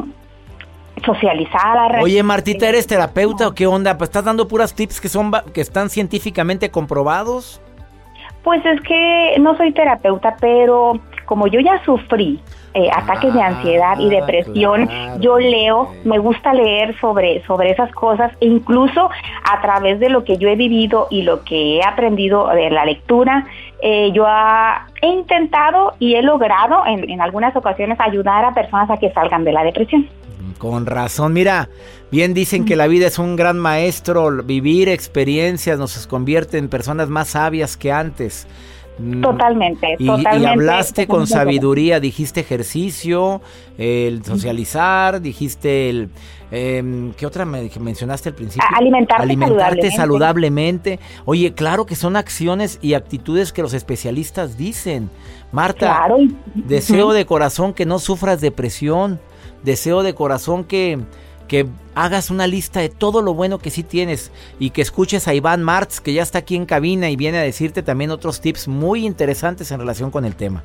socializar. 1.04 2.00
Oye, 2.02 2.22
Martita, 2.22 2.68
¿eres 2.68 2.86
terapeuta 2.86 3.48
o 3.48 3.54
qué 3.54 3.66
onda? 3.66 3.96
Pues 3.96 4.10
estás 4.10 4.24
dando 4.24 4.46
puras 4.46 4.74
tips 4.74 5.00
que, 5.00 5.08
son, 5.08 5.32
que 5.54 5.62
están 5.62 5.88
científicamente 5.88 6.70
comprobados. 6.70 7.62
Pues 8.42 8.64
es 8.66 8.78
que 8.82 9.36
no 9.40 9.56
soy 9.56 9.72
terapeuta, 9.72 10.36
pero 10.38 11.00
como 11.24 11.46
yo 11.46 11.60
ya 11.60 11.82
sufrí 11.84 12.40
eh, 12.74 12.90
ataques 12.92 13.32
de 13.32 13.40
ansiedad 13.40 13.98
y 13.98 14.06
ah, 14.06 14.20
depresión, 14.20 14.88
yo 15.20 15.38
leo, 15.38 15.92
me 16.04 16.18
gusta 16.18 16.52
leer 16.52 16.98
sobre, 17.00 17.44
sobre 17.46 17.70
esas 17.70 17.92
cosas 17.92 18.32
e 18.40 18.46
incluso 18.46 19.10
a 19.44 19.60
través 19.62 20.00
de 20.00 20.08
lo 20.08 20.24
que 20.24 20.38
yo 20.38 20.48
he 20.48 20.56
vivido 20.56 21.06
y 21.10 21.22
lo 21.22 21.44
que 21.44 21.76
he 21.76 21.84
aprendido 21.84 22.48
de 22.48 22.70
la 22.70 22.84
lectura, 22.84 23.46
eh, 23.80 24.10
yo 24.12 24.26
he 25.02 25.06
intentado 25.06 25.94
y 25.98 26.16
he 26.16 26.22
logrado 26.22 26.84
en, 26.86 27.08
en 27.08 27.20
algunas 27.20 27.54
ocasiones 27.54 27.98
ayudar 28.00 28.44
a 28.44 28.54
personas 28.54 28.90
a 28.90 28.96
que 28.96 29.12
salgan 29.12 29.44
de 29.44 29.52
la 29.52 29.62
depresión. 29.62 30.08
Con 30.58 30.86
razón, 30.86 31.32
mira, 31.32 31.68
bien 32.10 32.34
dicen 32.34 32.64
que 32.64 32.76
la 32.76 32.86
vida 32.86 33.06
es 33.06 33.18
un 33.18 33.36
gran 33.36 33.58
maestro, 33.58 34.42
vivir 34.42 34.88
experiencias 34.88 35.78
nos 35.78 36.06
convierte 36.06 36.58
en 36.58 36.68
personas 36.68 37.08
más 37.08 37.28
sabias 37.28 37.76
que 37.76 37.92
antes. 37.92 38.46
Mm. 38.98 39.22
Totalmente, 39.22 39.96
y, 39.98 40.06
totalmente. 40.06 40.40
Y 40.40 40.46
hablaste 40.46 41.06
con 41.06 41.26
sabiduría, 41.26 41.98
dijiste 41.98 42.40
ejercicio, 42.40 43.40
el 43.78 44.24
socializar, 44.24 45.20
dijiste 45.20 45.90
el... 45.90 46.10
Eh, 46.52 47.10
¿Qué 47.16 47.26
otra 47.26 47.44
me, 47.44 47.68
mencionaste 47.80 48.28
al 48.28 48.36
principio? 48.36 48.68
Alimentarte, 48.76 49.22
Alimentarte 49.24 49.90
saludablemente. 49.90 51.00
Oye, 51.24 51.52
claro 51.54 51.84
que 51.84 51.96
son 51.96 52.14
acciones 52.14 52.78
y 52.80 52.94
actitudes 52.94 53.52
que 53.52 53.62
los 53.62 53.74
especialistas 53.74 54.56
dicen. 54.56 55.10
Marta, 55.50 56.06
deseo 56.54 57.12
de 57.12 57.26
corazón 57.26 57.74
que 57.74 57.86
no 57.86 57.98
sufras 57.98 58.40
depresión. 58.40 59.20
Deseo 59.64 60.02
de 60.02 60.14
corazón 60.14 60.64
que 60.64 61.00
que 61.48 61.66
hagas 61.94 62.30
una 62.30 62.46
lista 62.46 62.80
de 62.80 62.88
todo 62.88 63.22
lo 63.22 63.34
bueno 63.34 63.58
que 63.58 63.70
sí 63.70 63.82
tienes 63.82 64.32
y 64.58 64.70
que 64.70 64.82
escuches 64.82 65.28
a 65.28 65.34
Iván 65.34 65.62
Martz, 65.62 66.00
que 66.00 66.12
ya 66.12 66.22
está 66.22 66.38
aquí 66.38 66.56
en 66.56 66.66
cabina 66.66 67.10
y 67.10 67.16
viene 67.16 67.38
a 67.38 67.42
decirte 67.42 67.82
también 67.82 68.10
otros 68.10 68.40
tips 68.40 68.68
muy 68.68 69.06
interesantes 69.06 69.70
en 69.70 69.80
relación 69.80 70.10
con 70.10 70.24
el 70.24 70.34
tema. 70.36 70.62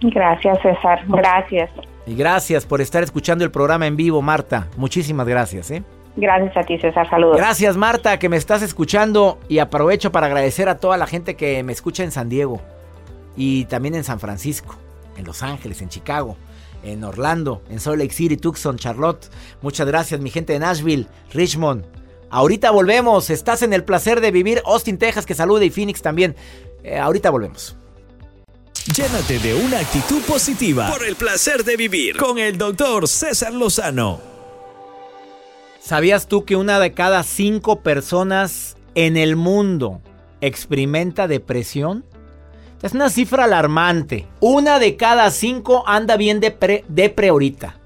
Gracias, 0.00 0.58
César. 0.62 1.04
Gracias. 1.08 1.70
Y 2.06 2.14
gracias 2.14 2.66
por 2.66 2.80
estar 2.80 3.02
escuchando 3.02 3.44
el 3.44 3.50
programa 3.50 3.86
en 3.86 3.96
vivo, 3.96 4.20
Marta. 4.20 4.68
Muchísimas 4.76 5.26
gracias, 5.26 5.70
¿eh? 5.70 5.82
Gracias 6.16 6.56
a 6.56 6.62
ti, 6.62 6.78
César. 6.78 7.08
Saludos. 7.08 7.36
Gracias, 7.36 7.76
Marta, 7.76 8.18
que 8.18 8.28
me 8.28 8.36
estás 8.36 8.62
escuchando 8.62 9.38
y 9.48 9.58
aprovecho 9.58 10.12
para 10.12 10.26
agradecer 10.26 10.68
a 10.68 10.78
toda 10.78 10.96
la 10.96 11.06
gente 11.06 11.34
que 11.34 11.62
me 11.62 11.72
escucha 11.72 12.04
en 12.04 12.12
San 12.12 12.28
Diego 12.28 12.60
y 13.36 13.64
también 13.64 13.94
en 13.94 14.04
San 14.04 14.20
Francisco, 14.20 14.76
en 15.16 15.24
Los 15.24 15.42
Ángeles, 15.42 15.80
en 15.82 15.88
Chicago 15.88 16.36
en 16.84 17.02
Orlando, 17.02 17.62
en 17.70 17.80
Salt 17.80 17.98
Lake 17.98 18.12
City, 18.12 18.36
Tucson, 18.36 18.76
Charlotte. 18.76 19.28
Muchas 19.62 19.86
gracias, 19.86 20.20
mi 20.20 20.30
gente 20.30 20.52
de 20.52 20.60
Nashville, 20.60 21.06
Richmond. 21.32 21.84
Ahorita 22.30 22.70
volvemos. 22.70 23.30
Estás 23.30 23.62
en 23.62 23.72
el 23.72 23.84
placer 23.84 24.20
de 24.20 24.30
vivir. 24.30 24.60
Austin, 24.66 24.98
Texas, 24.98 25.26
que 25.26 25.34
salude 25.34 25.66
y 25.66 25.70
Phoenix 25.70 26.02
también. 26.02 26.34
Eh, 26.82 26.98
ahorita 26.98 27.30
volvemos. 27.30 27.76
Llénate 28.94 29.38
de 29.38 29.54
una 29.54 29.78
actitud 29.78 30.20
positiva 30.22 30.90
por 30.90 31.06
el 31.06 31.16
placer 31.16 31.64
de 31.64 31.76
vivir 31.76 32.18
con 32.18 32.38
el 32.38 32.58
doctor 32.58 33.08
César 33.08 33.54
Lozano. 33.54 34.20
¿Sabías 35.80 36.28
tú 36.28 36.44
que 36.44 36.56
una 36.56 36.78
de 36.80 36.92
cada 36.92 37.22
cinco 37.22 37.80
personas 37.80 38.76
en 38.94 39.16
el 39.16 39.36
mundo 39.36 40.02
experimenta 40.40 41.28
depresión? 41.28 42.04
Es 42.84 42.92
una 42.92 43.08
cifra 43.08 43.44
alarmante. 43.44 44.26
Una 44.40 44.78
de 44.78 44.96
cada 44.96 45.30
cinco 45.30 45.84
anda 45.86 46.18
bien 46.18 46.38
de 46.38 46.50
pre, 46.50 46.84
ahorita. 47.30 47.76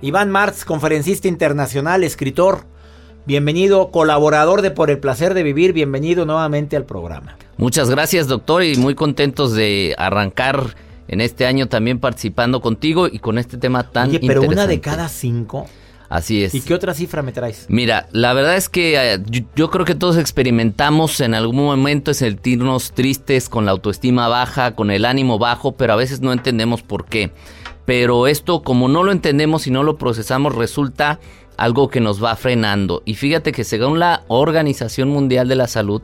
Iván 0.00 0.30
Martz, 0.30 0.64
conferencista 0.64 1.28
internacional, 1.28 2.04
escritor. 2.04 2.64
Bienvenido, 3.26 3.90
colaborador 3.90 4.62
de 4.62 4.70
Por 4.70 4.88
el 4.90 4.98
Placer 4.98 5.34
de 5.34 5.42
Vivir. 5.42 5.74
Bienvenido 5.74 6.24
nuevamente 6.24 6.74
al 6.74 6.86
programa. 6.86 7.36
Muchas 7.58 7.90
gracias, 7.90 8.28
doctor, 8.28 8.64
y 8.64 8.76
muy 8.76 8.94
contentos 8.94 9.52
de 9.52 9.94
arrancar 9.98 10.74
en 11.06 11.20
este 11.20 11.44
año 11.44 11.66
también 11.66 11.98
participando 11.98 12.62
contigo 12.62 13.08
y 13.08 13.18
con 13.18 13.36
este 13.36 13.58
tema 13.58 13.90
tan 13.90 14.08
Oye, 14.08 14.20
pero 14.26 14.40
una 14.40 14.66
de 14.66 14.80
cada 14.80 15.10
cinco. 15.10 15.66
Así 16.10 16.42
es. 16.42 16.54
¿Y 16.56 16.60
qué 16.60 16.74
otra 16.74 16.92
cifra 16.92 17.22
me 17.22 17.30
traes? 17.30 17.66
Mira, 17.68 18.08
la 18.10 18.32
verdad 18.32 18.56
es 18.56 18.68
que 18.68 18.96
eh, 19.14 19.22
yo, 19.26 19.42
yo 19.54 19.70
creo 19.70 19.86
que 19.86 19.94
todos 19.94 20.18
experimentamos 20.18 21.20
en 21.20 21.34
algún 21.34 21.64
momento 21.64 22.12
sentirnos 22.12 22.90
tristes, 22.90 23.48
con 23.48 23.64
la 23.64 23.70
autoestima 23.70 24.26
baja, 24.26 24.74
con 24.74 24.90
el 24.90 25.04
ánimo 25.04 25.38
bajo, 25.38 25.76
pero 25.76 25.92
a 25.92 25.96
veces 25.96 26.20
no 26.20 26.32
entendemos 26.32 26.82
por 26.82 27.04
qué. 27.04 27.30
Pero 27.84 28.26
esto, 28.26 28.62
como 28.62 28.88
no 28.88 29.04
lo 29.04 29.12
entendemos 29.12 29.68
y 29.68 29.70
no 29.70 29.84
lo 29.84 29.98
procesamos, 29.98 30.56
resulta 30.56 31.20
algo 31.56 31.88
que 31.88 32.00
nos 32.00 32.22
va 32.22 32.34
frenando. 32.34 33.02
Y 33.04 33.14
fíjate 33.14 33.52
que 33.52 33.62
según 33.62 34.00
la 34.00 34.24
Organización 34.26 35.10
Mundial 35.10 35.46
de 35.46 35.54
la 35.54 35.68
Salud, 35.68 36.02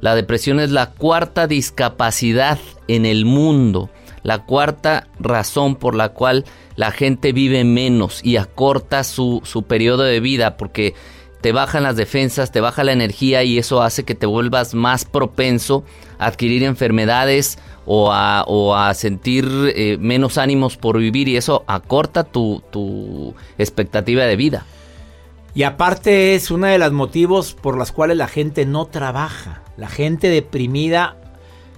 la 0.00 0.14
depresión 0.14 0.60
es 0.60 0.70
la 0.70 0.90
cuarta 0.90 1.46
discapacidad 1.46 2.58
en 2.88 3.06
el 3.06 3.24
mundo, 3.24 3.88
la 4.22 4.44
cuarta 4.44 5.06
razón 5.18 5.76
por 5.76 5.94
la 5.94 6.10
cual 6.10 6.44
la 6.76 6.92
gente 6.92 7.32
vive 7.32 7.64
menos 7.64 8.20
y 8.22 8.36
acorta 8.36 9.02
su, 9.02 9.40
su 9.44 9.64
periodo 9.64 10.04
de 10.04 10.20
vida 10.20 10.56
porque 10.56 10.94
te 11.40 11.52
bajan 11.52 11.82
las 11.82 11.96
defensas, 11.96 12.52
te 12.52 12.60
baja 12.60 12.84
la 12.84 12.92
energía 12.92 13.42
y 13.44 13.58
eso 13.58 13.82
hace 13.82 14.04
que 14.04 14.14
te 14.14 14.26
vuelvas 14.26 14.74
más 14.74 15.04
propenso 15.04 15.84
a 16.18 16.26
adquirir 16.26 16.62
enfermedades 16.62 17.58
o 17.84 18.12
a, 18.12 18.44
o 18.46 18.74
a 18.74 18.92
sentir 18.94 19.48
eh, 19.74 19.96
menos 20.00 20.38
ánimos 20.38 20.76
por 20.76 20.98
vivir 20.98 21.28
y 21.28 21.36
eso 21.36 21.64
acorta 21.66 22.24
tu, 22.24 22.62
tu 22.70 23.34
expectativa 23.58 24.24
de 24.24 24.36
vida. 24.36 24.66
Y 25.54 25.62
aparte 25.62 26.34
es 26.34 26.50
uno 26.50 26.66
de 26.66 26.78
los 26.78 26.92
motivos 26.92 27.54
por 27.54 27.78
los 27.78 27.90
cuales 27.90 28.18
la 28.18 28.28
gente 28.28 28.66
no 28.66 28.86
trabaja. 28.86 29.62
La 29.78 29.88
gente 29.88 30.28
deprimida. 30.28 31.16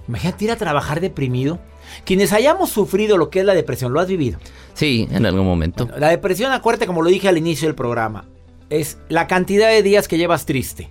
Imagínate 0.07 0.45
ir 0.45 0.51
a 0.51 0.57
trabajar 0.57 0.99
deprimido. 0.99 1.59
Quienes 2.05 2.33
hayamos 2.33 2.69
sufrido 2.69 3.17
lo 3.17 3.29
que 3.29 3.39
es 3.39 3.45
la 3.45 3.53
depresión, 3.53 3.93
¿lo 3.93 3.99
has 3.99 4.07
vivido? 4.07 4.39
Sí, 4.73 5.07
en 5.11 5.25
algún 5.25 5.45
momento. 5.45 5.85
Bueno, 5.85 5.99
la 5.99 6.09
depresión, 6.09 6.51
acuérdate, 6.51 6.85
como 6.87 7.01
lo 7.01 7.09
dije 7.09 7.27
al 7.27 7.37
inicio 7.37 7.67
del 7.67 7.75
programa, 7.75 8.25
es 8.69 8.97
la 9.09 9.27
cantidad 9.27 9.69
de 9.69 9.83
días 9.83 10.07
que 10.07 10.17
llevas 10.17 10.45
triste. 10.45 10.89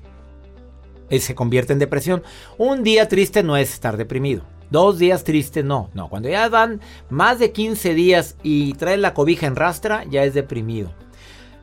Es, 1.11 1.25
se 1.25 1.35
convierte 1.35 1.73
en 1.73 1.79
depresión. 1.79 2.23
Un 2.59 2.83
día 2.83 3.09
triste 3.09 3.43
no 3.43 3.57
es 3.57 3.73
estar 3.73 3.97
deprimido. 3.97 4.43
Dos 4.71 4.99
días 4.99 5.25
triste 5.25 5.63
no. 5.63 5.91
No, 5.95 6.09
cuando 6.09 6.29
ya 6.29 6.49
van 6.49 6.81
más 7.09 7.39
de 7.39 7.53
15 7.53 7.95
días 7.95 8.37
y 8.43 8.75
traes 8.75 8.99
la 8.99 9.15
cobija 9.15 9.47
en 9.47 9.57
rastra, 9.57 10.05
ya 10.11 10.25
es 10.25 10.35
deprimido. 10.35 10.93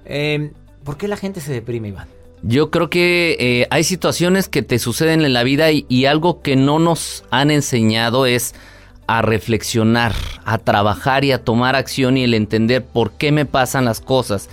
Eh, 0.06 0.51
¿Por 0.84 0.98
qué 0.98 1.08
la 1.08 1.18
gente 1.18 1.42
se 1.42 1.51
deprime, 1.51 1.89
Iván? 1.89 2.08
Yo 2.42 2.70
creo 2.70 2.89
que 2.89 3.38
eh, 3.39 3.68
hay 3.72 3.84
situaciones 3.84 4.50
que 4.50 4.62
te 4.62 4.77
suceden 4.77 5.22
en 5.22 5.34
la 5.34 5.44
vida 5.44 5.72
y, 5.72 5.86
y, 5.89 6.06
algo 6.06 6.42
que 6.42 6.56
no 6.56 6.77
nos 6.80 7.24
han 7.32 7.50
enseñado 7.50 8.25
es 8.27 8.54
a 9.07 9.21
reflexionar, 9.21 10.13
a 10.45 10.57
trabajar 10.57 11.25
y 11.25 11.31
a 11.31 11.43
tomar 11.43 11.75
acción 11.75 12.17
y 12.17 12.24
el 12.24 12.33
entender 12.33 12.83
por 12.83 13.12
qué 13.12 13.31
me 13.31 13.45
pasan 13.45 13.85
las 13.85 14.01
cosas. 14.01 14.50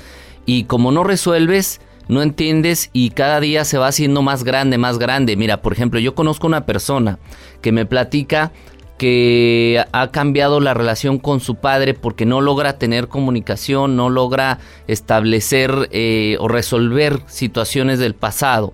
Y 0.46 0.64
como 0.64 0.92
no 0.92 1.04
resuelves, 1.04 1.80
no 2.08 2.22
entiendes 2.22 2.90
y 2.92 3.10
cada 3.10 3.40
día 3.40 3.64
se 3.64 3.78
va 3.78 3.88
haciendo 3.88 4.22
más 4.22 4.44
grande, 4.44 4.78
más 4.78 4.98
grande. 4.98 5.36
Mira, 5.36 5.62
por 5.62 5.72
ejemplo, 5.72 6.00
yo 6.00 6.14
conozco 6.14 6.46
una 6.46 6.66
persona 6.66 7.18
que 7.60 7.72
me 7.72 7.86
platica 7.86 8.52
que 8.98 9.84
ha 9.92 10.10
cambiado 10.10 10.60
la 10.60 10.74
relación 10.74 11.18
con 11.18 11.40
su 11.40 11.56
padre 11.56 11.94
porque 11.94 12.26
no 12.26 12.40
logra 12.40 12.78
tener 12.78 13.08
comunicación, 13.08 13.96
no 13.96 14.10
logra 14.10 14.58
establecer 14.86 15.88
eh, 15.90 16.36
o 16.38 16.46
resolver 16.46 17.20
situaciones 17.26 17.98
del 17.98 18.14
pasado. 18.14 18.72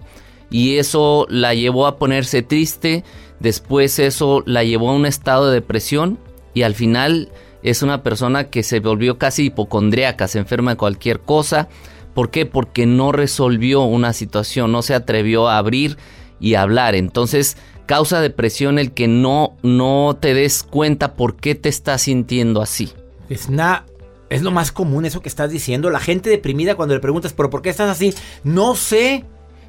Y 0.50 0.76
eso 0.76 1.26
la 1.28 1.54
llevó 1.54 1.86
a 1.86 1.96
ponerse 1.96 2.42
triste, 2.42 3.04
después 3.40 3.98
eso 3.98 4.42
la 4.46 4.64
llevó 4.64 4.90
a 4.90 4.94
un 4.94 5.06
estado 5.06 5.48
de 5.48 5.54
depresión 5.54 6.18
y 6.54 6.62
al 6.62 6.74
final 6.74 7.30
es 7.62 7.82
una 7.82 8.02
persona 8.02 8.50
que 8.50 8.62
se 8.62 8.80
volvió 8.80 9.18
casi 9.18 9.46
hipocondríaca, 9.46 10.28
se 10.28 10.38
enferma 10.38 10.72
de 10.72 10.76
cualquier 10.76 11.20
cosa. 11.20 11.68
¿Por 12.14 12.30
qué? 12.30 12.46
Porque 12.46 12.86
no 12.86 13.12
resolvió 13.12 13.82
una 13.82 14.12
situación, 14.12 14.72
no 14.72 14.82
se 14.82 14.94
atrevió 14.94 15.48
a 15.48 15.58
abrir 15.58 15.98
y 16.40 16.54
hablar. 16.54 16.94
Entonces, 16.94 17.56
causa 17.86 18.20
depresión 18.20 18.78
el 18.78 18.92
que 18.92 19.08
no, 19.08 19.56
no 19.62 20.16
te 20.20 20.34
des 20.34 20.62
cuenta 20.62 21.14
por 21.14 21.36
qué 21.36 21.54
te 21.54 21.68
estás 21.68 22.02
sintiendo 22.02 22.62
así. 22.62 22.92
Es, 23.28 23.50
na, 23.50 23.86
es 24.30 24.42
lo 24.42 24.50
más 24.50 24.72
común 24.72 25.04
eso 25.04 25.20
que 25.20 25.28
estás 25.28 25.50
diciendo. 25.50 25.90
La 25.90 26.00
gente 26.00 26.30
deprimida 26.30 26.74
cuando 26.74 26.94
le 26.94 27.00
preguntas, 27.00 27.32
¿pero 27.32 27.50
por 27.50 27.62
qué 27.62 27.70
estás 27.70 27.90
así? 27.90 28.14
No 28.44 28.74
sé. 28.74 29.24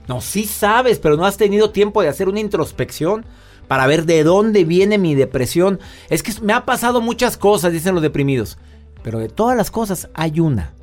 No, 0.07 0.21
sí 0.21 0.45
sabes, 0.45 0.99
pero 0.99 1.17
no 1.17 1.25
has 1.25 1.37
tenido 1.37 1.69
tiempo 1.69 2.01
de 2.01 2.09
hacer 2.09 2.29
una 2.29 2.39
introspección 2.39 3.25
para 3.69 3.85
ver 3.85 4.05
de 4.05 4.23
dónde 4.23 4.65
viene 4.65 4.97
mi 4.97 5.13
depresión. 5.13 5.79
Es 6.09 6.23
que 6.23 6.33
me 6.41 6.53
ha 6.53 6.65
pasado 6.65 7.01
muchas 7.01 7.37
cosas, 7.37 7.71
dicen 7.71 7.93
los 7.93 8.01
deprimidos. 8.01 8.57
Pero 9.03 9.19
de 9.19 9.29
todas 9.29 9.55
las 9.55 9.69
cosas 9.69 10.09
hay 10.15 10.39
una, 10.39 10.73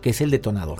que 0.00 0.10
es 0.10 0.22
el 0.22 0.30
detonador. 0.30 0.78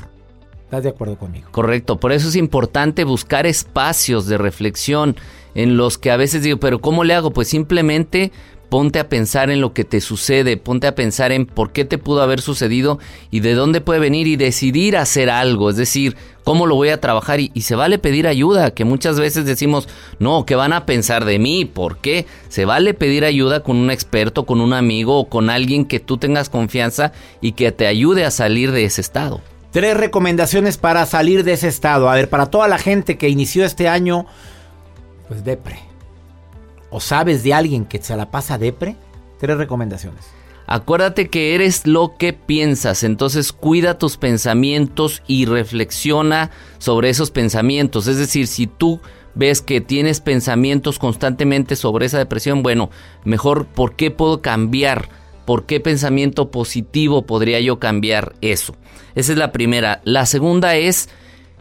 ¿Estás 0.64 0.84
de 0.84 0.88
acuerdo 0.88 1.18
conmigo? 1.18 1.48
Correcto, 1.52 2.00
por 2.00 2.12
eso 2.12 2.28
es 2.28 2.36
importante 2.36 3.04
buscar 3.04 3.46
espacios 3.46 4.26
de 4.26 4.38
reflexión 4.38 5.16
en 5.54 5.76
los 5.76 5.98
que 5.98 6.10
a 6.10 6.16
veces 6.16 6.42
digo, 6.42 6.58
pero 6.58 6.80
¿cómo 6.80 7.04
le 7.04 7.12
hago? 7.12 7.30
Pues 7.30 7.48
simplemente 7.48 8.32
ponte 8.70 9.00
a 9.00 9.08
pensar 9.08 9.50
en 9.50 9.60
lo 9.60 9.74
que 9.74 9.84
te 9.84 10.00
sucede, 10.00 10.56
ponte 10.56 10.86
a 10.86 10.94
pensar 10.94 11.32
en 11.32 11.44
por 11.44 11.72
qué 11.72 11.84
te 11.84 11.98
pudo 11.98 12.22
haber 12.22 12.40
sucedido 12.40 12.98
y 13.30 13.40
de 13.40 13.54
dónde 13.54 13.80
puede 13.80 14.00
venir 14.00 14.28
y 14.28 14.36
decidir 14.36 14.96
hacer 14.96 15.28
algo, 15.28 15.68
es 15.68 15.76
decir, 15.76 16.16
cómo 16.44 16.66
lo 16.66 16.76
voy 16.76 16.90
a 16.90 17.00
trabajar 17.00 17.40
y, 17.40 17.50
se 17.60 17.74
vale 17.74 17.98
pedir 17.98 18.26
ayuda, 18.26 18.70
que 18.70 18.84
muchas 18.84 19.18
veces 19.18 19.44
decimos, 19.44 19.88
no, 20.20 20.46
¿qué 20.46 20.54
van 20.54 20.72
a 20.72 20.86
pensar 20.86 21.24
de 21.24 21.38
mí? 21.38 21.64
¿Por 21.64 21.98
qué? 21.98 22.26
Se 22.48 22.64
vale 22.64 22.94
pedir 22.94 23.24
ayuda 23.24 23.62
con 23.62 23.76
un 23.76 23.90
experto, 23.90 24.46
con 24.46 24.60
un 24.60 24.72
amigo 24.72 25.18
o 25.18 25.28
con 25.28 25.50
alguien 25.50 25.84
que 25.84 26.00
tú 26.00 26.16
tengas 26.16 26.48
confianza 26.48 27.12
y 27.40 27.52
que 27.52 27.72
te 27.72 27.86
ayude 27.86 28.24
a 28.24 28.30
salir 28.30 28.70
de 28.72 28.84
ese 28.84 29.00
estado. 29.00 29.40
Tres 29.72 29.96
recomendaciones 29.96 30.78
para 30.78 31.06
salir 31.06 31.44
de 31.44 31.52
ese 31.52 31.68
estado. 31.68 32.08
A 32.08 32.14
ver, 32.14 32.28
para 32.28 32.46
toda 32.46 32.68
la 32.68 32.78
gente 32.78 33.18
que 33.18 33.28
inició 33.28 33.64
este 33.64 33.88
año, 33.88 34.26
pues 35.28 35.44
depre. 35.44 35.89
¿O 36.90 37.00
sabes 37.00 37.42
de 37.42 37.54
alguien 37.54 37.84
que 37.84 38.02
se 38.02 38.16
la 38.16 38.30
pasa 38.30 38.58
depre? 38.58 38.96
Tres 39.38 39.56
recomendaciones. 39.56 40.26
Acuérdate 40.66 41.28
que 41.28 41.56
eres 41.56 41.84
lo 41.86 42.16
que 42.16 42.32
piensas, 42.32 43.02
entonces 43.02 43.52
cuida 43.52 43.98
tus 43.98 44.16
pensamientos 44.16 45.20
y 45.26 45.44
reflexiona 45.46 46.52
sobre 46.78 47.10
esos 47.10 47.32
pensamientos. 47.32 48.06
Es 48.06 48.18
decir, 48.18 48.46
si 48.46 48.68
tú 48.68 49.00
ves 49.34 49.62
que 49.62 49.80
tienes 49.80 50.20
pensamientos 50.20 51.00
constantemente 51.00 51.74
sobre 51.74 52.06
esa 52.06 52.18
depresión, 52.18 52.62
bueno, 52.62 52.90
mejor, 53.24 53.66
¿por 53.66 53.96
qué 53.96 54.12
puedo 54.12 54.42
cambiar? 54.42 55.08
¿Por 55.44 55.66
qué 55.66 55.80
pensamiento 55.80 56.52
positivo 56.52 57.26
podría 57.26 57.58
yo 57.58 57.80
cambiar 57.80 58.34
eso? 58.40 58.76
Esa 59.16 59.32
es 59.32 59.38
la 59.38 59.50
primera. 59.50 60.00
La 60.04 60.24
segunda 60.24 60.76
es, 60.76 61.08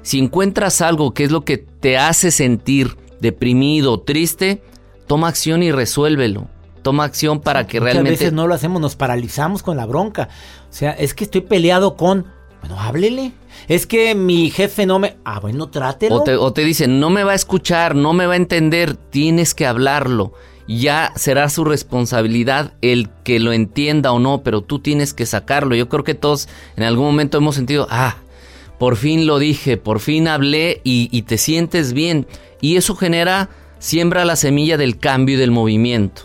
si 0.03 0.19
encuentras 0.19 0.81
algo 0.81 1.15
que 1.15 1.23
es 1.23 1.31
lo 1.31 1.45
que 1.45 1.57
te 1.57 1.97
hace 1.97 2.29
sentir 2.29 2.95
deprimido, 3.19 4.01
triste, 4.01 4.61
toma 5.09 5.27
acción 5.27 5.63
y 5.63 5.71
resuélvelo. 5.71 6.47
Toma 6.83 7.03
acción 7.03 7.39
para 7.39 7.65
que 7.65 7.79
Muchas 7.79 7.93
realmente... 7.93 8.19
veces 8.19 8.31
no 8.31 8.45
lo 8.45 8.53
hacemos, 8.53 8.79
nos 8.79 8.95
paralizamos 8.95 9.63
con 9.63 9.75
la 9.75 9.87
bronca. 9.87 10.29
O 10.69 10.73
sea, 10.73 10.91
es 10.91 11.15
que 11.15 11.23
estoy 11.23 11.41
peleado 11.41 11.95
con... 11.97 12.27
Bueno, 12.61 12.79
háblele. 12.79 13.31
Es 13.67 13.87
que 13.87 14.13
mi 14.13 14.51
jefe 14.51 14.85
no 14.85 14.99
me... 14.99 15.17
Ah, 15.25 15.39
bueno, 15.39 15.67
trátelo. 15.71 16.17
O 16.17 16.23
te, 16.23 16.35
o 16.35 16.53
te 16.53 16.63
dicen, 16.63 16.99
no 16.99 17.09
me 17.09 17.23
va 17.23 17.31
a 17.31 17.35
escuchar, 17.35 17.95
no 17.95 18.13
me 18.13 18.27
va 18.27 18.33
a 18.33 18.37
entender, 18.37 18.97
tienes 18.97 19.55
que 19.55 19.65
hablarlo. 19.65 20.33
Ya 20.67 21.11
será 21.15 21.49
su 21.49 21.65
responsabilidad 21.65 22.73
el 22.83 23.09
que 23.23 23.39
lo 23.39 23.51
entienda 23.51 24.11
o 24.11 24.19
no, 24.19 24.43
pero 24.43 24.61
tú 24.61 24.77
tienes 24.77 25.15
que 25.15 25.25
sacarlo. 25.25 25.73
Yo 25.73 25.89
creo 25.89 26.03
que 26.03 26.13
todos 26.13 26.49
en 26.77 26.83
algún 26.83 27.07
momento 27.07 27.39
hemos 27.39 27.55
sentido, 27.55 27.87
ah, 27.89 28.17
por 28.77 28.95
fin 28.95 29.25
lo 29.25 29.39
dije, 29.39 29.77
por 29.77 30.01
fin 30.01 30.27
hablé 30.27 30.81
y, 30.83 31.09
y 31.11 31.23
te 31.23 31.39
sientes 31.39 31.93
bien. 31.93 32.27
Y 32.61 32.77
eso 32.77 32.95
genera, 32.95 33.49
siembra 33.79 34.25
la 34.25 34.35
semilla 34.35 34.77
del 34.77 34.99
cambio 34.99 35.35
y 35.35 35.39
del 35.39 35.51
movimiento. 35.51 36.23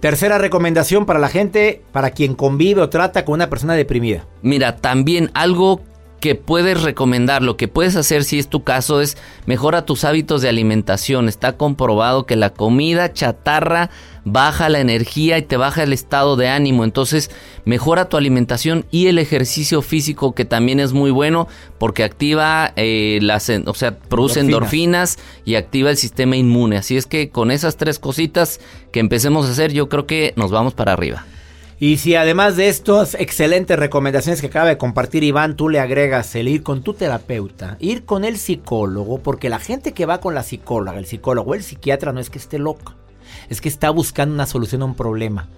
Tercera 0.00 0.36
recomendación 0.38 1.06
para 1.06 1.20
la 1.20 1.28
gente, 1.28 1.82
para 1.92 2.10
quien 2.10 2.34
convive 2.34 2.82
o 2.82 2.88
trata 2.88 3.24
con 3.24 3.34
una 3.34 3.48
persona 3.48 3.74
deprimida. 3.74 4.26
Mira, 4.42 4.76
también 4.76 5.30
algo 5.32 5.80
que 6.22 6.36
puedes 6.36 6.80
recomendar, 6.82 7.42
lo 7.42 7.56
que 7.56 7.66
puedes 7.66 7.96
hacer 7.96 8.22
si 8.22 8.38
es 8.38 8.46
tu 8.46 8.62
caso 8.62 9.00
es 9.00 9.18
mejora 9.44 9.84
tus 9.84 10.04
hábitos 10.04 10.40
de 10.40 10.48
alimentación. 10.48 11.28
Está 11.28 11.56
comprobado 11.56 12.26
que 12.26 12.36
la 12.36 12.50
comida 12.50 13.12
chatarra 13.12 13.90
baja 14.24 14.68
la 14.68 14.78
energía 14.78 15.36
y 15.36 15.42
te 15.42 15.56
baja 15.56 15.82
el 15.82 15.92
estado 15.92 16.36
de 16.36 16.48
ánimo. 16.48 16.84
Entonces 16.84 17.32
mejora 17.64 18.08
tu 18.08 18.16
alimentación 18.16 18.86
y 18.92 19.08
el 19.08 19.18
ejercicio 19.18 19.82
físico 19.82 20.32
que 20.32 20.44
también 20.44 20.78
es 20.78 20.92
muy 20.92 21.10
bueno 21.10 21.48
porque 21.78 22.04
activa 22.04 22.72
eh, 22.76 23.18
las, 23.20 23.50
o 23.66 23.74
sea, 23.74 23.98
produce 23.98 24.38
endorfinas. 24.38 25.16
endorfinas 25.16 25.18
y 25.44 25.56
activa 25.56 25.90
el 25.90 25.96
sistema 25.96 26.36
inmune. 26.36 26.76
Así 26.76 26.96
es 26.96 27.06
que 27.06 27.30
con 27.30 27.50
esas 27.50 27.76
tres 27.76 27.98
cositas 27.98 28.60
que 28.92 29.00
empecemos 29.00 29.48
a 29.48 29.50
hacer 29.50 29.72
yo 29.72 29.88
creo 29.88 30.06
que 30.06 30.34
nos 30.36 30.52
vamos 30.52 30.72
para 30.72 30.92
arriba. 30.92 31.26
Y 31.82 31.96
si 31.96 32.14
además 32.14 32.54
de 32.54 32.68
estas 32.68 33.14
excelentes 33.14 33.76
recomendaciones 33.76 34.40
que 34.40 34.46
acaba 34.46 34.68
de 34.68 34.78
compartir 34.78 35.24
Iván, 35.24 35.56
tú 35.56 35.68
le 35.68 35.80
agregas 35.80 36.32
el 36.36 36.46
ir 36.46 36.62
con 36.62 36.84
tu 36.84 36.94
terapeuta, 36.94 37.76
ir 37.80 38.04
con 38.04 38.24
el 38.24 38.38
psicólogo, 38.38 39.18
porque 39.18 39.48
la 39.48 39.58
gente 39.58 39.90
que 39.90 40.06
va 40.06 40.20
con 40.20 40.32
la 40.32 40.44
psicóloga, 40.44 41.00
el 41.00 41.06
psicólogo, 41.06 41.56
el 41.56 41.64
psiquiatra 41.64 42.12
no 42.12 42.20
es 42.20 42.30
que 42.30 42.38
esté 42.38 42.60
loca, 42.60 42.94
es 43.48 43.60
que 43.60 43.68
está 43.68 43.90
buscando 43.90 44.32
una 44.32 44.46
solución 44.46 44.82
a 44.82 44.84
un 44.84 44.94
problema. 44.94 45.48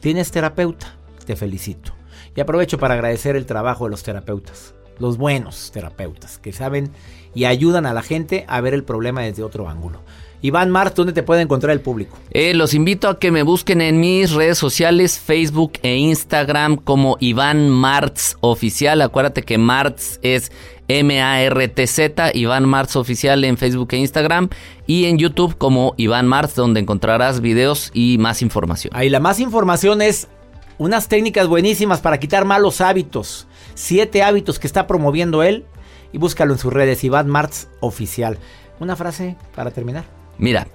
¿Tienes 0.00 0.30
terapeuta? 0.30 0.96
Te 1.24 1.34
felicito. 1.34 1.94
Y 2.36 2.42
aprovecho 2.42 2.76
para 2.76 2.92
agradecer 2.92 3.34
el 3.34 3.46
trabajo 3.46 3.84
de 3.84 3.92
los 3.92 4.02
terapeutas. 4.02 4.74
los 4.98 5.16
buenos 5.16 5.70
terapeutas 5.72 6.36
que 6.36 6.52
saben 6.52 6.90
y 7.34 7.46
ayudan 7.46 7.86
a 7.86 7.94
la 7.94 8.02
gente 8.02 8.44
a 8.48 8.60
ver 8.60 8.74
el 8.74 8.84
problema 8.84 9.22
desde 9.22 9.42
otro 9.42 9.70
ángulo. 9.70 10.02
Iván 10.44 10.70
Martz, 10.70 10.94
¿dónde 10.94 11.14
te 11.14 11.22
puede 11.22 11.40
encontrar 11.40 11.72
el 11.72 11.80
público? 11.80 12.18
Eh, 12.30 12.52
los 12.52 12.74
invito 12.74 13.08
a 13.08 13.18
que 13.18 13.30
me 13.30 13.42
busquen 13.42 13.80
en 13.80 13.98
mis 13.98 14.30
redes 14.32 14.58
sociales, 14.58 15.18
Facebook 15.18 15.72
e 15.82 15.96
Instagram 15.96 16.76
como 16.76 17.16
Iván 17.18 17.70
Martz 17.70 18.36
Oficial. 18.42 19.00
Acuérdate 19.00 19.42
que 19.42 19.56
Martz 19.56 20.18
es 20.20 20.52
M-A-R-T-Z, 20.88 22.32
Iván 22.34 22.68
Martz 22.68 22.94
Oficial 22.96 23.42
en 23.44 23.56
Facebook 23.56 23.88
e 23.92 23.96
Instagram. 23.96 24.50
Y 24.86 25.06
en 25.06 25.16
YouTube 25.16 25.56
como 25.56 25.94
Iván 25.96 26.28
Martz, 26.28 26.56
donde 26.56 26.80
encontrarás 26.80 27.40
videos 27.40 27.90
y 27.94 28.18
más 28.18 28.42
información. 28.42 28.92
Ahí 28.94 29.08
la 29.08 29.20
más 29.20 29.40
información 29.40 30.02
es 30.02 30.28
unas 30.76 31.08
técnicas 31.08 31.48
buenísimas 31.48 32.02
para 32.02 32.20
quitar 32.20 32.44
malos 32.44 32.82
hábitos. 32.82 33.46
Siete 33.72 34.22
hábitos 34.22 34.58
que 34.58 34.66
está 34.66 34.86
promoviendo 34.86 35.42
él. 35.42 35.64
Y 36.12 36.18
búscalo 36.18 36.52
en 36.52 36.58
sus 36.58 36.70
redes, 36.70 37.02
Iván 37.02 37.30
Martz 37.30 37.68
Oficial. 37.80 38.36
Una 38.78 38.94
frase 38.94 39.38
para 39.54 39.70
terminar. 39.70 40.04
Mira, 40.38 40.68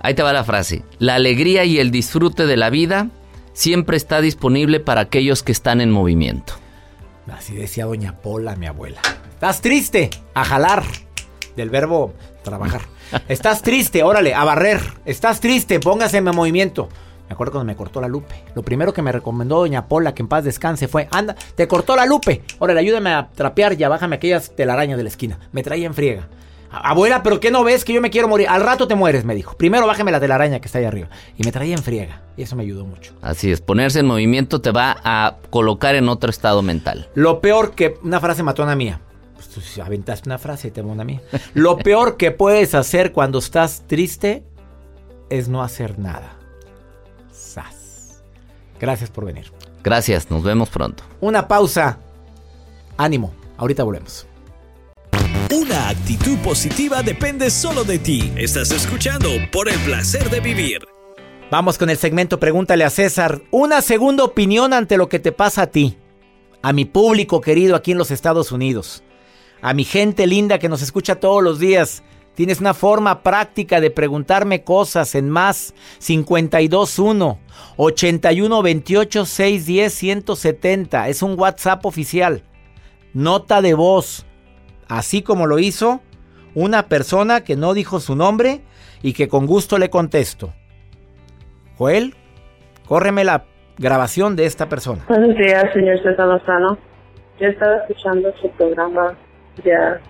ahí 0.00 0.14
te 0.14 0.22
va 0.22 0.32
la 0.32 0.44
frase. 0.44 0.84
La 0.98 1.14
alegría 1.14 1.64
y 1.64 1.78
el 1.78 1.90
disfrute 1.90 2.46
de 2.46 2.56
la 2.56 2.70
vida 2.70 3.08
siempre 3.52 3.96
está 3.96 4.20
disponible 4.20 4.80
para 4.80 5.02
aquellos 5.02 5.42
que 5.42 5.52
están 5.52 5.80
en 5.80 5.90
movimiento. 5.90 6.54
Así 7.32 7.54
decía 7.54 7.86
doña 7.86 8.14
Pola, 8.16 8.56
mi 8.56 8.66
abuela. 8.66 9.00
¿Estás 9.34 9.60
triste? 9.60 10.10
A 10.34 10.44
jalar. 10.44 10.84
Del 11.56 11.70
verbo 11.70 12.14
trabajar. 12.42 12.82
¿Estás 13.28 13.62
triste? 13.62 14.02
Órale, 14.02 14.34
a 14.34 14.44
barrer. 14.44 14.80
¿Estás 15.04 15.40
triste? 15.40 15.80
Póngase 15.80 16.18
en 16.18 16.24
movimiento. 16.24 16.88
Me 17.28 17.32
acuerdo 17.32 17.54
cuando 17.54 17.72
me 17.72 17.76
cortó 17.76 18.00
la 18.00 18.08
lupe. 18.08 18.44
Lo 18.54 18.62
primero 18.62 18.92
que 18.92 19.02
me 19.02 19.10
recomendó 19.10 19.58
doña 19.58 19.88
Pola, 19.88 20.14
que 20.14 20.22
en 20.22 20.28
paz 20.28 20.44
descanse, 20.44 20.86
fue, 20.86 21.08
anda, 21.10 21.34
te 21.54 21.66
cortó 21.66 21.96
la 21.96 22.06
lupe. 22.06 22.42
Órale, 22.60 22.80
ayúdame 22.80 23.10
a 23.10 23.28
trapear, 23.34 23.76
ya 23.76 23.88
bájame 23.88 24.16
aquellas 24.16 24.54
telarañas 24.54 24.96
de 24.96 25.02
la 25.02 25.08
esquina. 25.08 25.40
Me 25.52 25.62
traía 25.62 25.86
en 25.86 25.94
friega. 25.94 26.28
Abuela, 26.70 27.22
¿pero 27.22 27.40
qué 27.40 27.50
no 27.50 27.64
ves 27.64 27.84
que 27.84 27.92
yo 27.92 28.00
me 28.00 28.10
quiero 28.10 28.28
morir? 28.28 28.48
Al 28.48 28.62
rato 28.62 28.86
te 28.88 28.94
mueres, 28.94 29.24
me 29.24 29.34
dijo. 29.34 29.56
Primero 29.56 29.86
bájame 29.86 30.10
la 30.12 30.20
telaraña 30.20 30.60
que 30.60 30.66
está 30.66 30.78
ahí 30.78 30.84
arriba. 30.84 31.08
Y 31.36 31.44
me 31.44 31.52
traía 31.52 31.74
en 31.74 31.82
friega. 31.82 32.22
Y 32.36 32.42
eso 32.42 32.56
me 32.56 32.62
ayudó 32.62 32.84
mucho. 32.84 33.14
Así 33.22 33.50
es, 33.50 33.60
ponerse 33.60 34.00
en 34.00 34.06
movimiento 34.06 34.60
te 34.60 34.70
va 34.70 34.96
a 35.02 35.36
colocar 35.50 35.94
en 35.94 36.08
otro 36.08 36.30
estado 36.30 36.62
mental. 36.62 37.08
Lo 37.14 37.40
peor 37.40 37.74
que... 37.74 37.98
Una 38.02 38.20
frase 38.20 38.42
mató 38.42 38.62
a 38.62 38.66
una 38.66 38.76
mía. 38.76 39.00
Pues 39.34 39.48
tú 39.48 39.60
si 39.60 39.80
aventaste 39.80 40.28
una 40.28 40.38
frase 40.38 40.68
y 40.68 40.70
te 40.70 40.80
una 40.82 41.04
mía. 41.04 41.22
Lo 41.54 41.76
peor 41.78 42.16
que 42.16 42.30
puedes 42.30 42.74
hacer 42.74 43.12
cuando 43.12 43.38
estás 43.38 43.84
triste 43.86 44.44
es 45.30 45.48
no 45.48 45.62
hacer 45.62 45.98
nada. 45.98 46.36
Sas. 47.32 48.22
Gracias 48.78 49.10
por 49.10 49.24
venir. 49.24 49.52
Gracias, 49.82 50.30
nos 50.30 50.42
vemos 50.42 50.68
pronto. 50.68 51.04
Una 51.20 51.46
pausa. 51.46 51.98
Ánimo, 52.96 53.32
ahorita 53.56 53.84
volvemos. 53.84 54.26
Una 55.52 55.90
actitud 55.90 56.36
positiva 56.38 57.04
depende 57.04 57.50
solo 57.50 57.84
de 57.84 58.00
ti. 58.00 58.32
Estás 58.36 58.72
escuchando 58.72 59.28
por 59.52 59.68
el 59.68 59.78
placer 59.80 60.28
de 60.28 60.40
vivir. 60.40 60.84
Vamos 61.52 61.78
con 61.78 61.88
el 61.88 61.96
segmento 61.96 62.40
Pregúntale 62.40 62.82
a 62.82 62.90
César. 62.90 63.40
Una 63.52 63.80
segunda 63.80 64.24
opinión 64.24 64.72
ante 64.72 64.96
lo 64.96 65.08
que 65.08 65.20
te 65.20 65.30
pasa 65.30 65.62
a 65.62 65.66
ti. 65.68 65.98
A 66.62 66.72
mi 66.72 66.84
público 66.84 67.40
querido 67.40 67.76
aquí 67.76 67.92
en 67.92 67.98
los 67.98 68.10
Estados 68.10 68.50
Unidos. 68.50 69.04
A 69.62 69.72
mi 69.72 69.84
gente 69.84 70.26
linda 70.26 70.58
que 70.58 70.68
nos 70.68 70.82
escucha 70.82 71.20
todos 71.20 71.44
los 71.44 71.60
días. 71.60 72.02
Tienes 72.34 72.58
una 72.58 72.74
forma 72.74 73.22
práctica 73.22 73.80
de 73.80 73.92
preguntarme 73.92 74.64
cosas 74.64 75.14
en 75.14 75.30
más 75.30 75.74
521 76.04 77.38
81 77.76 78.62
28 78.62 79.24
610 79.24 79.94
170. 79.94 81.08
Es 81.08 81.22
un 81.22 81.38
WhatsApp 81.38 81.86
oficial. 81.86 82.42
Nota 83.14 83.62
de 83.62 83.74
voz 83.74 84.26
así 84.88 85.22
como 85.22 85.46
lo 85.46 85.58
hizo 85.58 86.00
una 86.54 86.84
persona 86.84 87.42
que 87.42 87.56
no 87.56 87.74
dijo 87.74 88.00
su 88.00 88.16
nombre 88.16 88.62
y 89.02 89.12
que 89.12 89.28
con 89.28 89.46
gusto 89.46 89.78
le 89.78 89.90
contesto. 89.90 90.52
Joel, 91.76 92.14
córreme 92.86 93.24
la 93.24 93.44
grabación 93.78 94.36
de 94.36 94.46
esta 94.46 94.68
persona. 94.68 95.04
Buenos 95.08 95.36
días, 95.36 95.64
señor 95.74 96.02
César 96.02 96.26
Lozano. 96.26 96.78
Yo 97.38 97.48
estaba 97.48 97.76
escuchando 97.78 98.32
su 98.40 98.50
programa 98.52 99.14
ya 99.62 100.00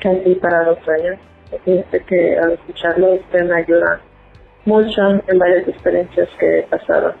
casi 0.00 0.34
para 0.36 0.64
dos 0.64 0.78
años. 0.88 1.18
Fíjese 1.64 2.04
que 2.04 2.38
al 2.38 2.52
escucharlo 2.52 3.14
usted 3.14 3.44
me 3.44 3.56
ayuda 3.56 4.00
mucho 4.64 5.00
en 5.26 5.38
varias 5.38 5.66
experiencias 5.66 6.28
que 6.38 6.60
he 6.60 6.62
pasado. 6.64 7.14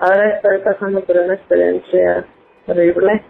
Ahora 0.00 0.36
estoy 0.36 0.58
pasando 0.58 1.00
por 1.02 1.16
una 1.16 1.34
experiencia 1.34 2.26
horrible 2.66 3.22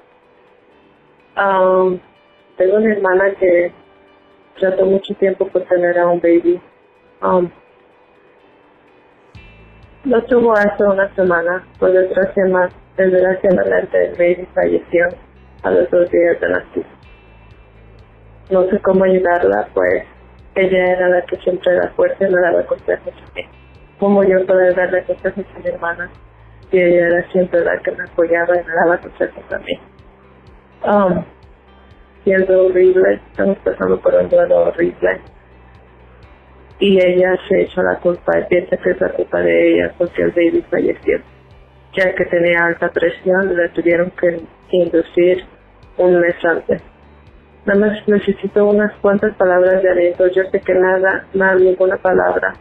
Um, 1.37 2.01
tengo 2.57 2.77
una 2.77 2.93
hermana 2.93 3.35
que 3.39 3.73
trató 4.59 4.85
mucho 4.85 5.15
tiempo 5.15 5.47
por 5.47 5.63
tener 5.63 5.99
a 5.99 6.07
un 6.07 6.21
baby. 6.21 6.61
Um, 7.23 7.49
lo 10.05 10.23
tuvo 10.25 10.53
hace 10.55 10.83
una 10.83 11.15
semana, 11.15 11.65
por 11.79 11.93
desgraciadamente, 11.93 12.75
desgraciadamente 12.97 14.07
el 14.07 14.13
baby 14.13 14.49
falleció 14.55 15.09
a 15.63 15.71
los 15.71 15.91
dos 15.91 16.11
días 16.11 16.41
de 16.41 16.49
nacido. 16.49 16.87
No 18.51 18.69
sé 18.69 18.81
cómo 18.81 19.05
ayudarla, 19.05 19.69
pues 19.73 20.05
ella 20.57 20.93
era 20.93 21.09
la 21.09 21.23
que 21.23 21.37
siempre 21.37 21.73
era 21.73 21.91
fuerte 21.91 22.27
y 22.27 22.33
me 22.33 22.41
daba 22.41 22.67
consejos 22.67 23.15
a. 23.15 23.41
Como 24.01 24.25
yo 24.25 24.45
poder 24.47 24.75
darle 24.75 25.05
consejos 25.05 25.45
a 25.55 25.59
mi 25.61 25.69
hermana, 25.69 26.11
y 26.73 26.81
ella 26.81 27.07
era 27.07 27.31
siempre 27.31 27.65
la 27.65 27.79
que 27.79 27.93
me 27.93 28.05
apoyaba 28.05 28.55
y 28.57 28.65
me 28.65 28.75
daba 28.75 28.99
consejos 28.99 29.45
a 29.53 29.59
mí 29.59 29.90
um, 30.85 31.25
siendo 32.25 32.67
horrible, 32.67 33.21
estamos 33.31 33.59
pasando 33.59 34.01
por 34.01 34.15
un 34.15 34.29
duelo 34.29 34.69
horrible. 34.69 35.21
Y 36.79 36.99
ella 36.99 37.37
se 37.49 37.63
echó 37.63 37.83
la 37.83 37.99
culpa 37.99 38.33
piensa 38.49 38.77
que 38.79 38.91
es 38.91 39.01
la 39.01 39.11
culpa 39.11 39.41
de 39.41 39.73
ella 39.73 39.95
porque 39.99 40.23
el 40.23 40.31
baby 40.31 40.65
falleció. 40.71 41.21
Ya 41.95 42.15
que 42.15 42.25
tenía 42.27 42.65
alta 42.65 42.89
presión, 42.89 43.55
le 43.55 43.69
tuvieron 43.71 44.11
que 44.13 44.41
inducir 44.71 45.45
un 45.99 46.21
mes 46.21 46.37
antes. 46.45 46.81
Nada 47.67 47.81
más 47.81 48.09
necesito 48.09 48.65
unas 48.65 48.95
cuantas 49.01 49.35
palabras 49.37 49.83
de 49.83 49.91
aliento. 49.91 50.27
Yo 50.29 50.45
sé 50.51 50.61
que 50.61 50.73
nada, 50.73 51.27
nada, 51.35 51.57
ninguna 51.57 51.97
palabra 51.99 52.55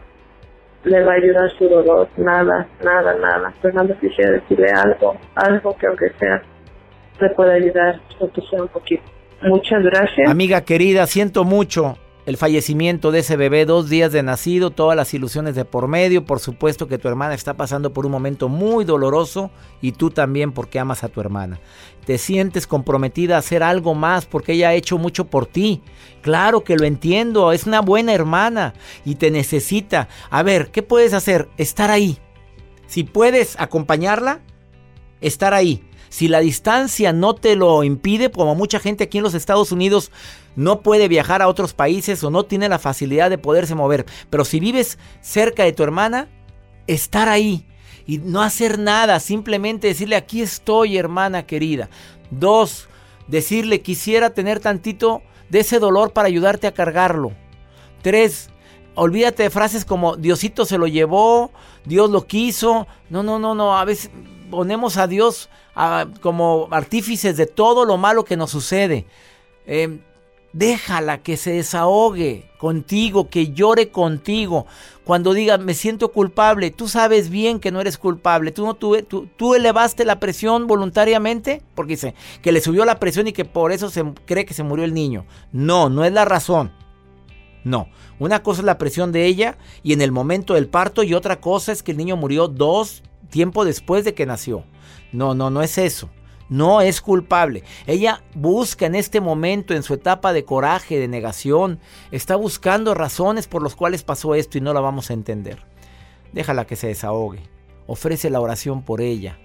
le 0.84 1.04
va 1.04 1.12
a 1.12 1.16
ayudar 1.16 1.44
a 1.44 1.48
su 1.50 1.68
dolor. 1.68 2.08
Nada, 2.16 2.66
nada, 2.84 3.14
nada. 3.14 3.52
Más 3.72 3.98
quisiera 3.98 4.32
decirle 4.32 4.68
algo, 4.70 5.16
algo 5.34 5.76
que 5.76 5.86
aunque 5.86 6.10
sea 6.18 6.42
pueda 7.28 7.52
ayudar, 7.52 8.00
sea 8.50 8.62
un 8.62 8.68
poquito. 8.68 9.02
Muchas 9.42 9.82
gracias. 9.82 10.28
Amiga 10.28 10.62
querida, 10.62 11.06
siento 11.06 11.44
mucho 11.44 11.96
el 12.26 12.36
fallecimiento 12.36 13.10
de 13.10 13.20
ese 13.20 13.36
bebé, 13.36 13.64
dos 13.64 13.88
días 13.88 14.12
de 14.12 14.22
nacido, 14.22 14.70
todas 14.70 14.96
las 14.96 15.12
ilusiones 15.14 15.54
de 15.54 15.64
por 15.64 15.88
medio. 15.88 16.24
Por 16.24 16.38
supuesto 16.38 16.86
que 16.86 16.98
tu 16.98 17.08
hermana 17.08 17.34
está 17.34 17.54
pasando 17.54 17.92
por 17.92 18.06
un 18.06 18.12
momento 18.12 18.48
muy 18.48 18.84
doloroso 18.84 19.50
y 19.80 19.92
tú 19.92 20.10
también 20.10 20.52
porque 20.52 20.78
amas 20.78 21.02
a 21.02 21.08
tu 21.08 21.20
hermana. 21.20 21.58
Te 22.04 22.18
sientes 22.18 22.66
comprometida 22.66 23.36
a 23.36 23.38
hacer 23.38 23.62
algo 23.62 23.94
más 23.94 24.26
porque 24.26 24.52
ella 24.52 24.68
ha 24.68 24.74
hecho 24.74 24.98
mucho 24.98 25.26
por 25.26 25.46
ti. 25.46 25.82
Claro 26.22 26.62
que 26.62 26.76
lo 26.76 26.84
entiendo, 26.84 27.52
es 27.52 27.66
una 27.66 27.80
buena 27.80 28.12
hermana 28.12 28.74
y 29.04 29.14
te 29.14 29.30
necesita. 29.30 30.08
A 30.30 30.42
ver, 30.42 30.70
¿qué 30.70 30.82
puedes 30.82 31.14
hacer? 31.14 31.48
Estar 31.56 31.90
ahí. 31.90 32.18
Si 32.86 33.04
puedes 33.04 33.58
acompañarla, 33.58 34.40
estar 35.20 35.54
ahí. 35.54 35.82
Si 36.08 36.26
la 36.26 36.40
distancia 36.40 37.12
no 37.12 37.34
te 37.34 37.54
lo 37.54 37.84
impide, 37.84 38.30
como 38.30 38.54
mucha 38.56 38.80
gente 38.80 39.04
aquí 39.04 39.18
en 39.18 39.24
los 39.24 39.34
Estados 39.34 39.70
Unidos 39.70 40.10
no 40.56 40.80
puede 40.80 41.06
viajar 41.06 41.40
a 41.40 41.48
otros 41.48 41.72
países 41.72 42.22
o 42.24 42.30
no 42.30 42.44
tiene 42.44 42.68
la 42.68 42.80
facilidad 42.80 43.30
de 43.30 43.38
poderse 43.38 43.76
mover, 43.76 44.06
pero 44.28 44.44
si 44.44 44.58
vives 44.58 44.98
cerca 45.20 45.62
de 45.62 45.72
tu 45.72 45.84
hermana, 45.84 46.28
estar 46.88 47.28
ahí 47.28 47.64
y 48.06 48.18
no 48.18 48.42
hacer 48.42 48.78
nada, 48.78 49.20
simplemente 49.20 49.86
decirle 49.86 50.16
aquí 50.16 50.42
estoy 50.42 50.98
hermana 50.98 51.46
querida. 51.46 51.88
Dos, 52.32 52.88
decirle 53.28 53.80
quisiera 53.80 54.30
tener 54.30 54.58
tantito 54.58 55.22
de 55.48 55.60
ese 55.60 55.78
dolor 55.78 56.12
para 56.12 56.26
ayudarte 56.26 56.66
a 56.66 56.74
cargarlo. 56.74 57.32
Tres, 58.02 58.50
olvídate 58.96 59.44
de 59.44 59.50
frases 59.50 59.84
como 59.84 60.16
Diosito 60.16 60.64
se 60.64 60.78
lo 60.78 60.88
llevó, 60.88 61.52
Dios 61.84 62.10
lo 62.10 62.26
quiso. 62.26 62.88
No, 63.10 63.22
no, 63.22 63.38
no, 63.38 63.54
no, 63.54 63.78
a 63.78 63.84
veces 63.84 64.10
ponemos 64.50 64.96
a 64.96 65.06
Dios 65.06 65.48
como 66.20 66.68
artífices 66.70 67.36
de 67.36 67.46
todo 67.46 67.84
lo 67.84 67.96
malo 67.96 68.24
que 68.24 68.36
nos 68.36 68.50
sucede. 68.50 69.06
Eh, 69.66 70.00
déjala 70.52 71.22
que 71.22 71.36
se 71.36 71.52
desahogue 71.52 72.50
contigo, 72.58 73.28
que 73.28 73.52
llore 73.52 73.90
contigo. 73.90 74.66
Cuando 75.04 75.32
diga, 75.32 75.58
me 75.58 75.74
siento 75.74 76.12
culpable, 76.12 76.70
tú 76.70 76.88
sabes 76.88 77.30
bien 77.30 77.60
que 77.60 77.70
no 77.70 77.80
eres 77.80 77.98
culpable. 77.98 78.52
Tú, 78.52 78.66
no, 78.66 78.74
tú, 78.74 78.96
tú, 79.36 79.54
elevaste 79.54 80.04
la 80.04 80.20
presión 80.20 80.66
voluntariamente, 80.66 81.62
porque 81.74 81.94
dice 81.94 82.14
que 82.42 82.52
le 82.52 82.60
subió 82.60 82.84
la 82.84 82.98
presión 82.98 83.26
y 83.28 83.32
que 83.32 83.44
por 83.44 83.72
eso 83.72 83.90
se 83.90 84.04
cree 84.26 84.44
que 84.44 84.54
se 84.54 84.62
murió 84.62 84.84
el 84.84 84.94
niño. 84.94 85.24
No, 85.52 85.88
no 85.88 86.04
es 86.04 86.12
la 86.12 86.24
razón. 86.24 86.72
No, 87.62 87.88
una 88.18 88.42
cosa 88.42 88.62
es 88.62 88.64
la 88.64 88.78
presión 88.78 89.12
de 89.12 89.26
ella 89.26 89.58
y 89.82 89.92
en 89.92 90.00
el 90.00 90.12
momento 90.12 90.54
del 90.54 90.68
parto 90.68 91.02
y 91.02 91.12
otra 91.12 91.40
cosa 91.40 91.72
es 91.72 91.82
que 91.82 91.90
el 91.90 91.98
niño 91.98 92.16
murió 92.16 92.48
dos 92.48 93.02
tiempo 93.28 93.64
después 93.64 94.04
de 94.04 94.14
que 94.14 94.26
nació. 94.26 94.64
No, 95.12 95.34
no, 95.34 95.50
no 95.50 95.62
es 95.62 95.78
eso. 95.78 96.08
no 96.48 96.80
es 96.80 97.00
culpable. 97.00 97.62
Ella 97.86 98.22
busca 98.34 98.84
en 98.86 98.96
este 98.96 99.20
momento, 99.20 99.72
en 99.72 99.84
su 99.84 99.94
etapa 99.94 100.32
de 100.32 100.44
coraje, 100.44 100.98
de 100.98 101.06
negación, 101.06 101.78
está 102.10 102.34
buscando 102.34 102.92
razones 102.92 103.46
por 103.46 103.62
las 103.62 103.76
cuales 103.76 104.02
pasó 104.02 104.34
esto 104.34 104.58
y 104.58 104.60
no 104.60 104.74
la 104.74 104.80
vamos 104.80 105.10
a 105.10 105.14
entender. 105.14 105.64
Déjala 106.32 106.66
que 106.66 106.76
se 106.76 106.88
desahogue. 106.88 107.40
Ofrece 107.86 108.30
la 108.30 108.40
oración 108.40 108.82
por 108.82 109.00
ella. 109.00 109.38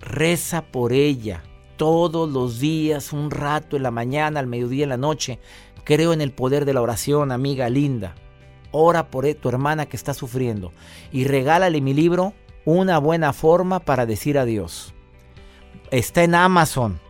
Reza 0.00 0.62
por 0.62 0.92
ella 0.92 1.42
todos 1.76 2.28
los 2.28 2.58
días, 2.58 3.12
un 3.12 3.30
rato 3.30 3.76
en 3.76 3.84
la 3.84 3.90
mañana, 3.90 4.40
al 4.40 4.46
mediodía, 4.48 4.82
en 4.82 4.90
la 4.90 4.96
noche. 4.96 5.38
Creo 5.84 6.12
en 6.12 6.20
el 6.20 6.32
poder 6.32 6.64
de 6.64 6.74
la 6.74 6.82
oración, 6.82 7.32
amiga 7.32 7.70
linda. 7.70 8.14
Ora 8.72 9.10
por 9.10 9.24
e, 9.24 9.34
tu 9.34 9.48
hermana 9.48 9.86
que 9.86 9.96
está 9.96 10.12
sufriendo 10.12 10.72
y 11.10 11.24
regálale 11.24 11.80
mi 11.80 11.94
libro, 11.94 12.34
Una 12.64 12.98
buena 12.98 13.32
forma 13.32 13.80
para 13.80 14.06
decir 14.06 14.38
adiós. 14.38 14.94
Está 15.90 16.22
en 16.22 16.34
Amazon. 16.34 17.00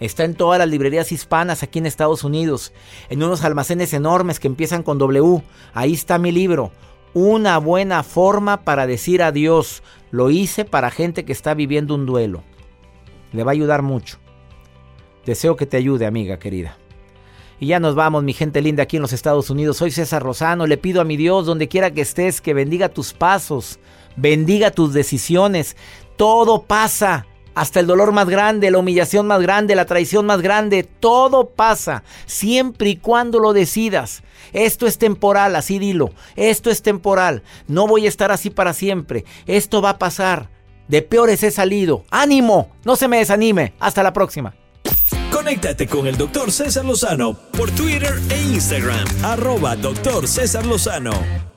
Está 0.00 0.24
en 0.24 0.34
todas 0.34 0.58
las 0.58 0.68
librerías 0.68 1.12
hispanas 1.12 1.62
aquí 1.62 1.78
en 1.78 1.86
Estados 1.86 2.24
Unidos, 2.24 2.72
en 3.08 3.22
unos 3.22 3.44
almacenes 3.44 3.92
enormes 3.92 4.40
que 4.40 4.48
empiezan 4.48 4.82
con 4.82 4.98
W. 4.98 5.42
Ahí 5.74 5.92
está 5.92 6.18
mi 6.18 6.32
libro. 6.32 6.72
Una 7.14 7.58
buena 7.58 8.02
forma 8.02 8.64
para 8.64 8.86
decir 8.86 9.22
adiós. 9.22 9.82
Lo 10.10 10.30
hice 10.30 10.64
para 10.64 10.90
gente 10.90 11.24
que 11.24 11.32
está 11.32 11.54
viviendo 11.54 11.94
un 11.94 12.06
duelo. 12.06 12.42
Le 13.32 13.44
va 13.44 13.52
a 13.52 13.54
ayudar 13.54 13.82
mucho. 13.82 14.18
Deseo 15.24 15.54
que 15.56 15.66
te 15.66 15.76
ayude, 15.76 16.06
amiga 16.06 16.38
querida. 16.38 16.76
Y 17.62 17.66
ya 17.66 17.78
nos 17.78 17.94
vamos, 17.94 18.24
mi 18.24 18.32
gente 18.32 18.60
linda, 18.60 18.82
aquí 18.82 18.96
en 18.96 19.02
los 19.02 19.12
Estados 19.12 19.48
Unidos. 19.48 19.76
Soy 19.76 19.92
César 19.92 20.20
Rosano. 20.20 20.66
Le 20.66 20.78
pido 20.78 21.00
a 21.00 21.04
mi 21.04 21.16
Dios, 21.16 21.46
donde 21.46 21.68
quiera 21.68 21.92
que 21.92 22.00
estés, 22.00 22.40
que 22.40 22.54
bendiga 22.54 22.88
tus 22.88 23.12
pasos, 23.12 23.78
bendiga 24.16 24.72
tus 24.72 24.92
decisiones. 24.92 25.76
Todo 26.16 26.64
pasa. 26.64 27.24
Hasta 27.54 27.78
el 27.78 27.86
dolor 27.86 28.10
más 28.10 28.28
grande, 28.28 28.72
la 28.72 28.78
humillación 28.78 29.28
más 29.28 29.40
grande, 29.40 29.76
la 29.76 29.84
traición 29.84 30.26
más 30.26 30.42
grande, 30.42 30.82
todo 30.82 31.50
pasa, 31.50 32.02
siempre 32.26 32.88
y 32.88 32.96
cuando 32.96 33.38
lo 33.38 33.52
decidas. 33.52 34.24
Esto 34.52 34.88
es 34.88 34.98
temporal, 34.98 35.54
así 35.54 35.78
dilo. 35.78 36.10
Esto 36.34 36.68
es 36.68 36.82
temporal. 36.82 37.44
No 37.68 37.86
voy 37.86 38.06
a 38.06 38.08
estar 38.08 38.32
así 38.32 38.50
para 38.50 38.72
siempre. 38.72 39.24
Esto 39.46 39.80
va 39.80 39.90
a 39.90 39.98
pasar. 40.00 40.50
De 40.88 41.00
peores 41.00 41.44
he 41.44 41.52
salido. 41.52 42.02
¡Ánimo! 42.10 42.72
No 42.84 42.96
se 42.96 43.06
me 43.06 43.18
desanime. 43.18 43.74
Hasta 43.78 44.02
la 44.02 44.12
próxima. 44.12 44.52
Conéctate 45.42 45.88
con 45.88 46.06
el 46.06 46.16
doctor 46.16 46.52
César 46.52 46.84
Lozano 46.84 47.34
por 47.34 47.68
Twitter 47.72 48.14
e 48.30 48.40
Instagram. 48.42 49.04
Arroba 49.24 49.74
doctor 49.74 50.28
César 50.28 50.64
Lozano. 50.64 51.51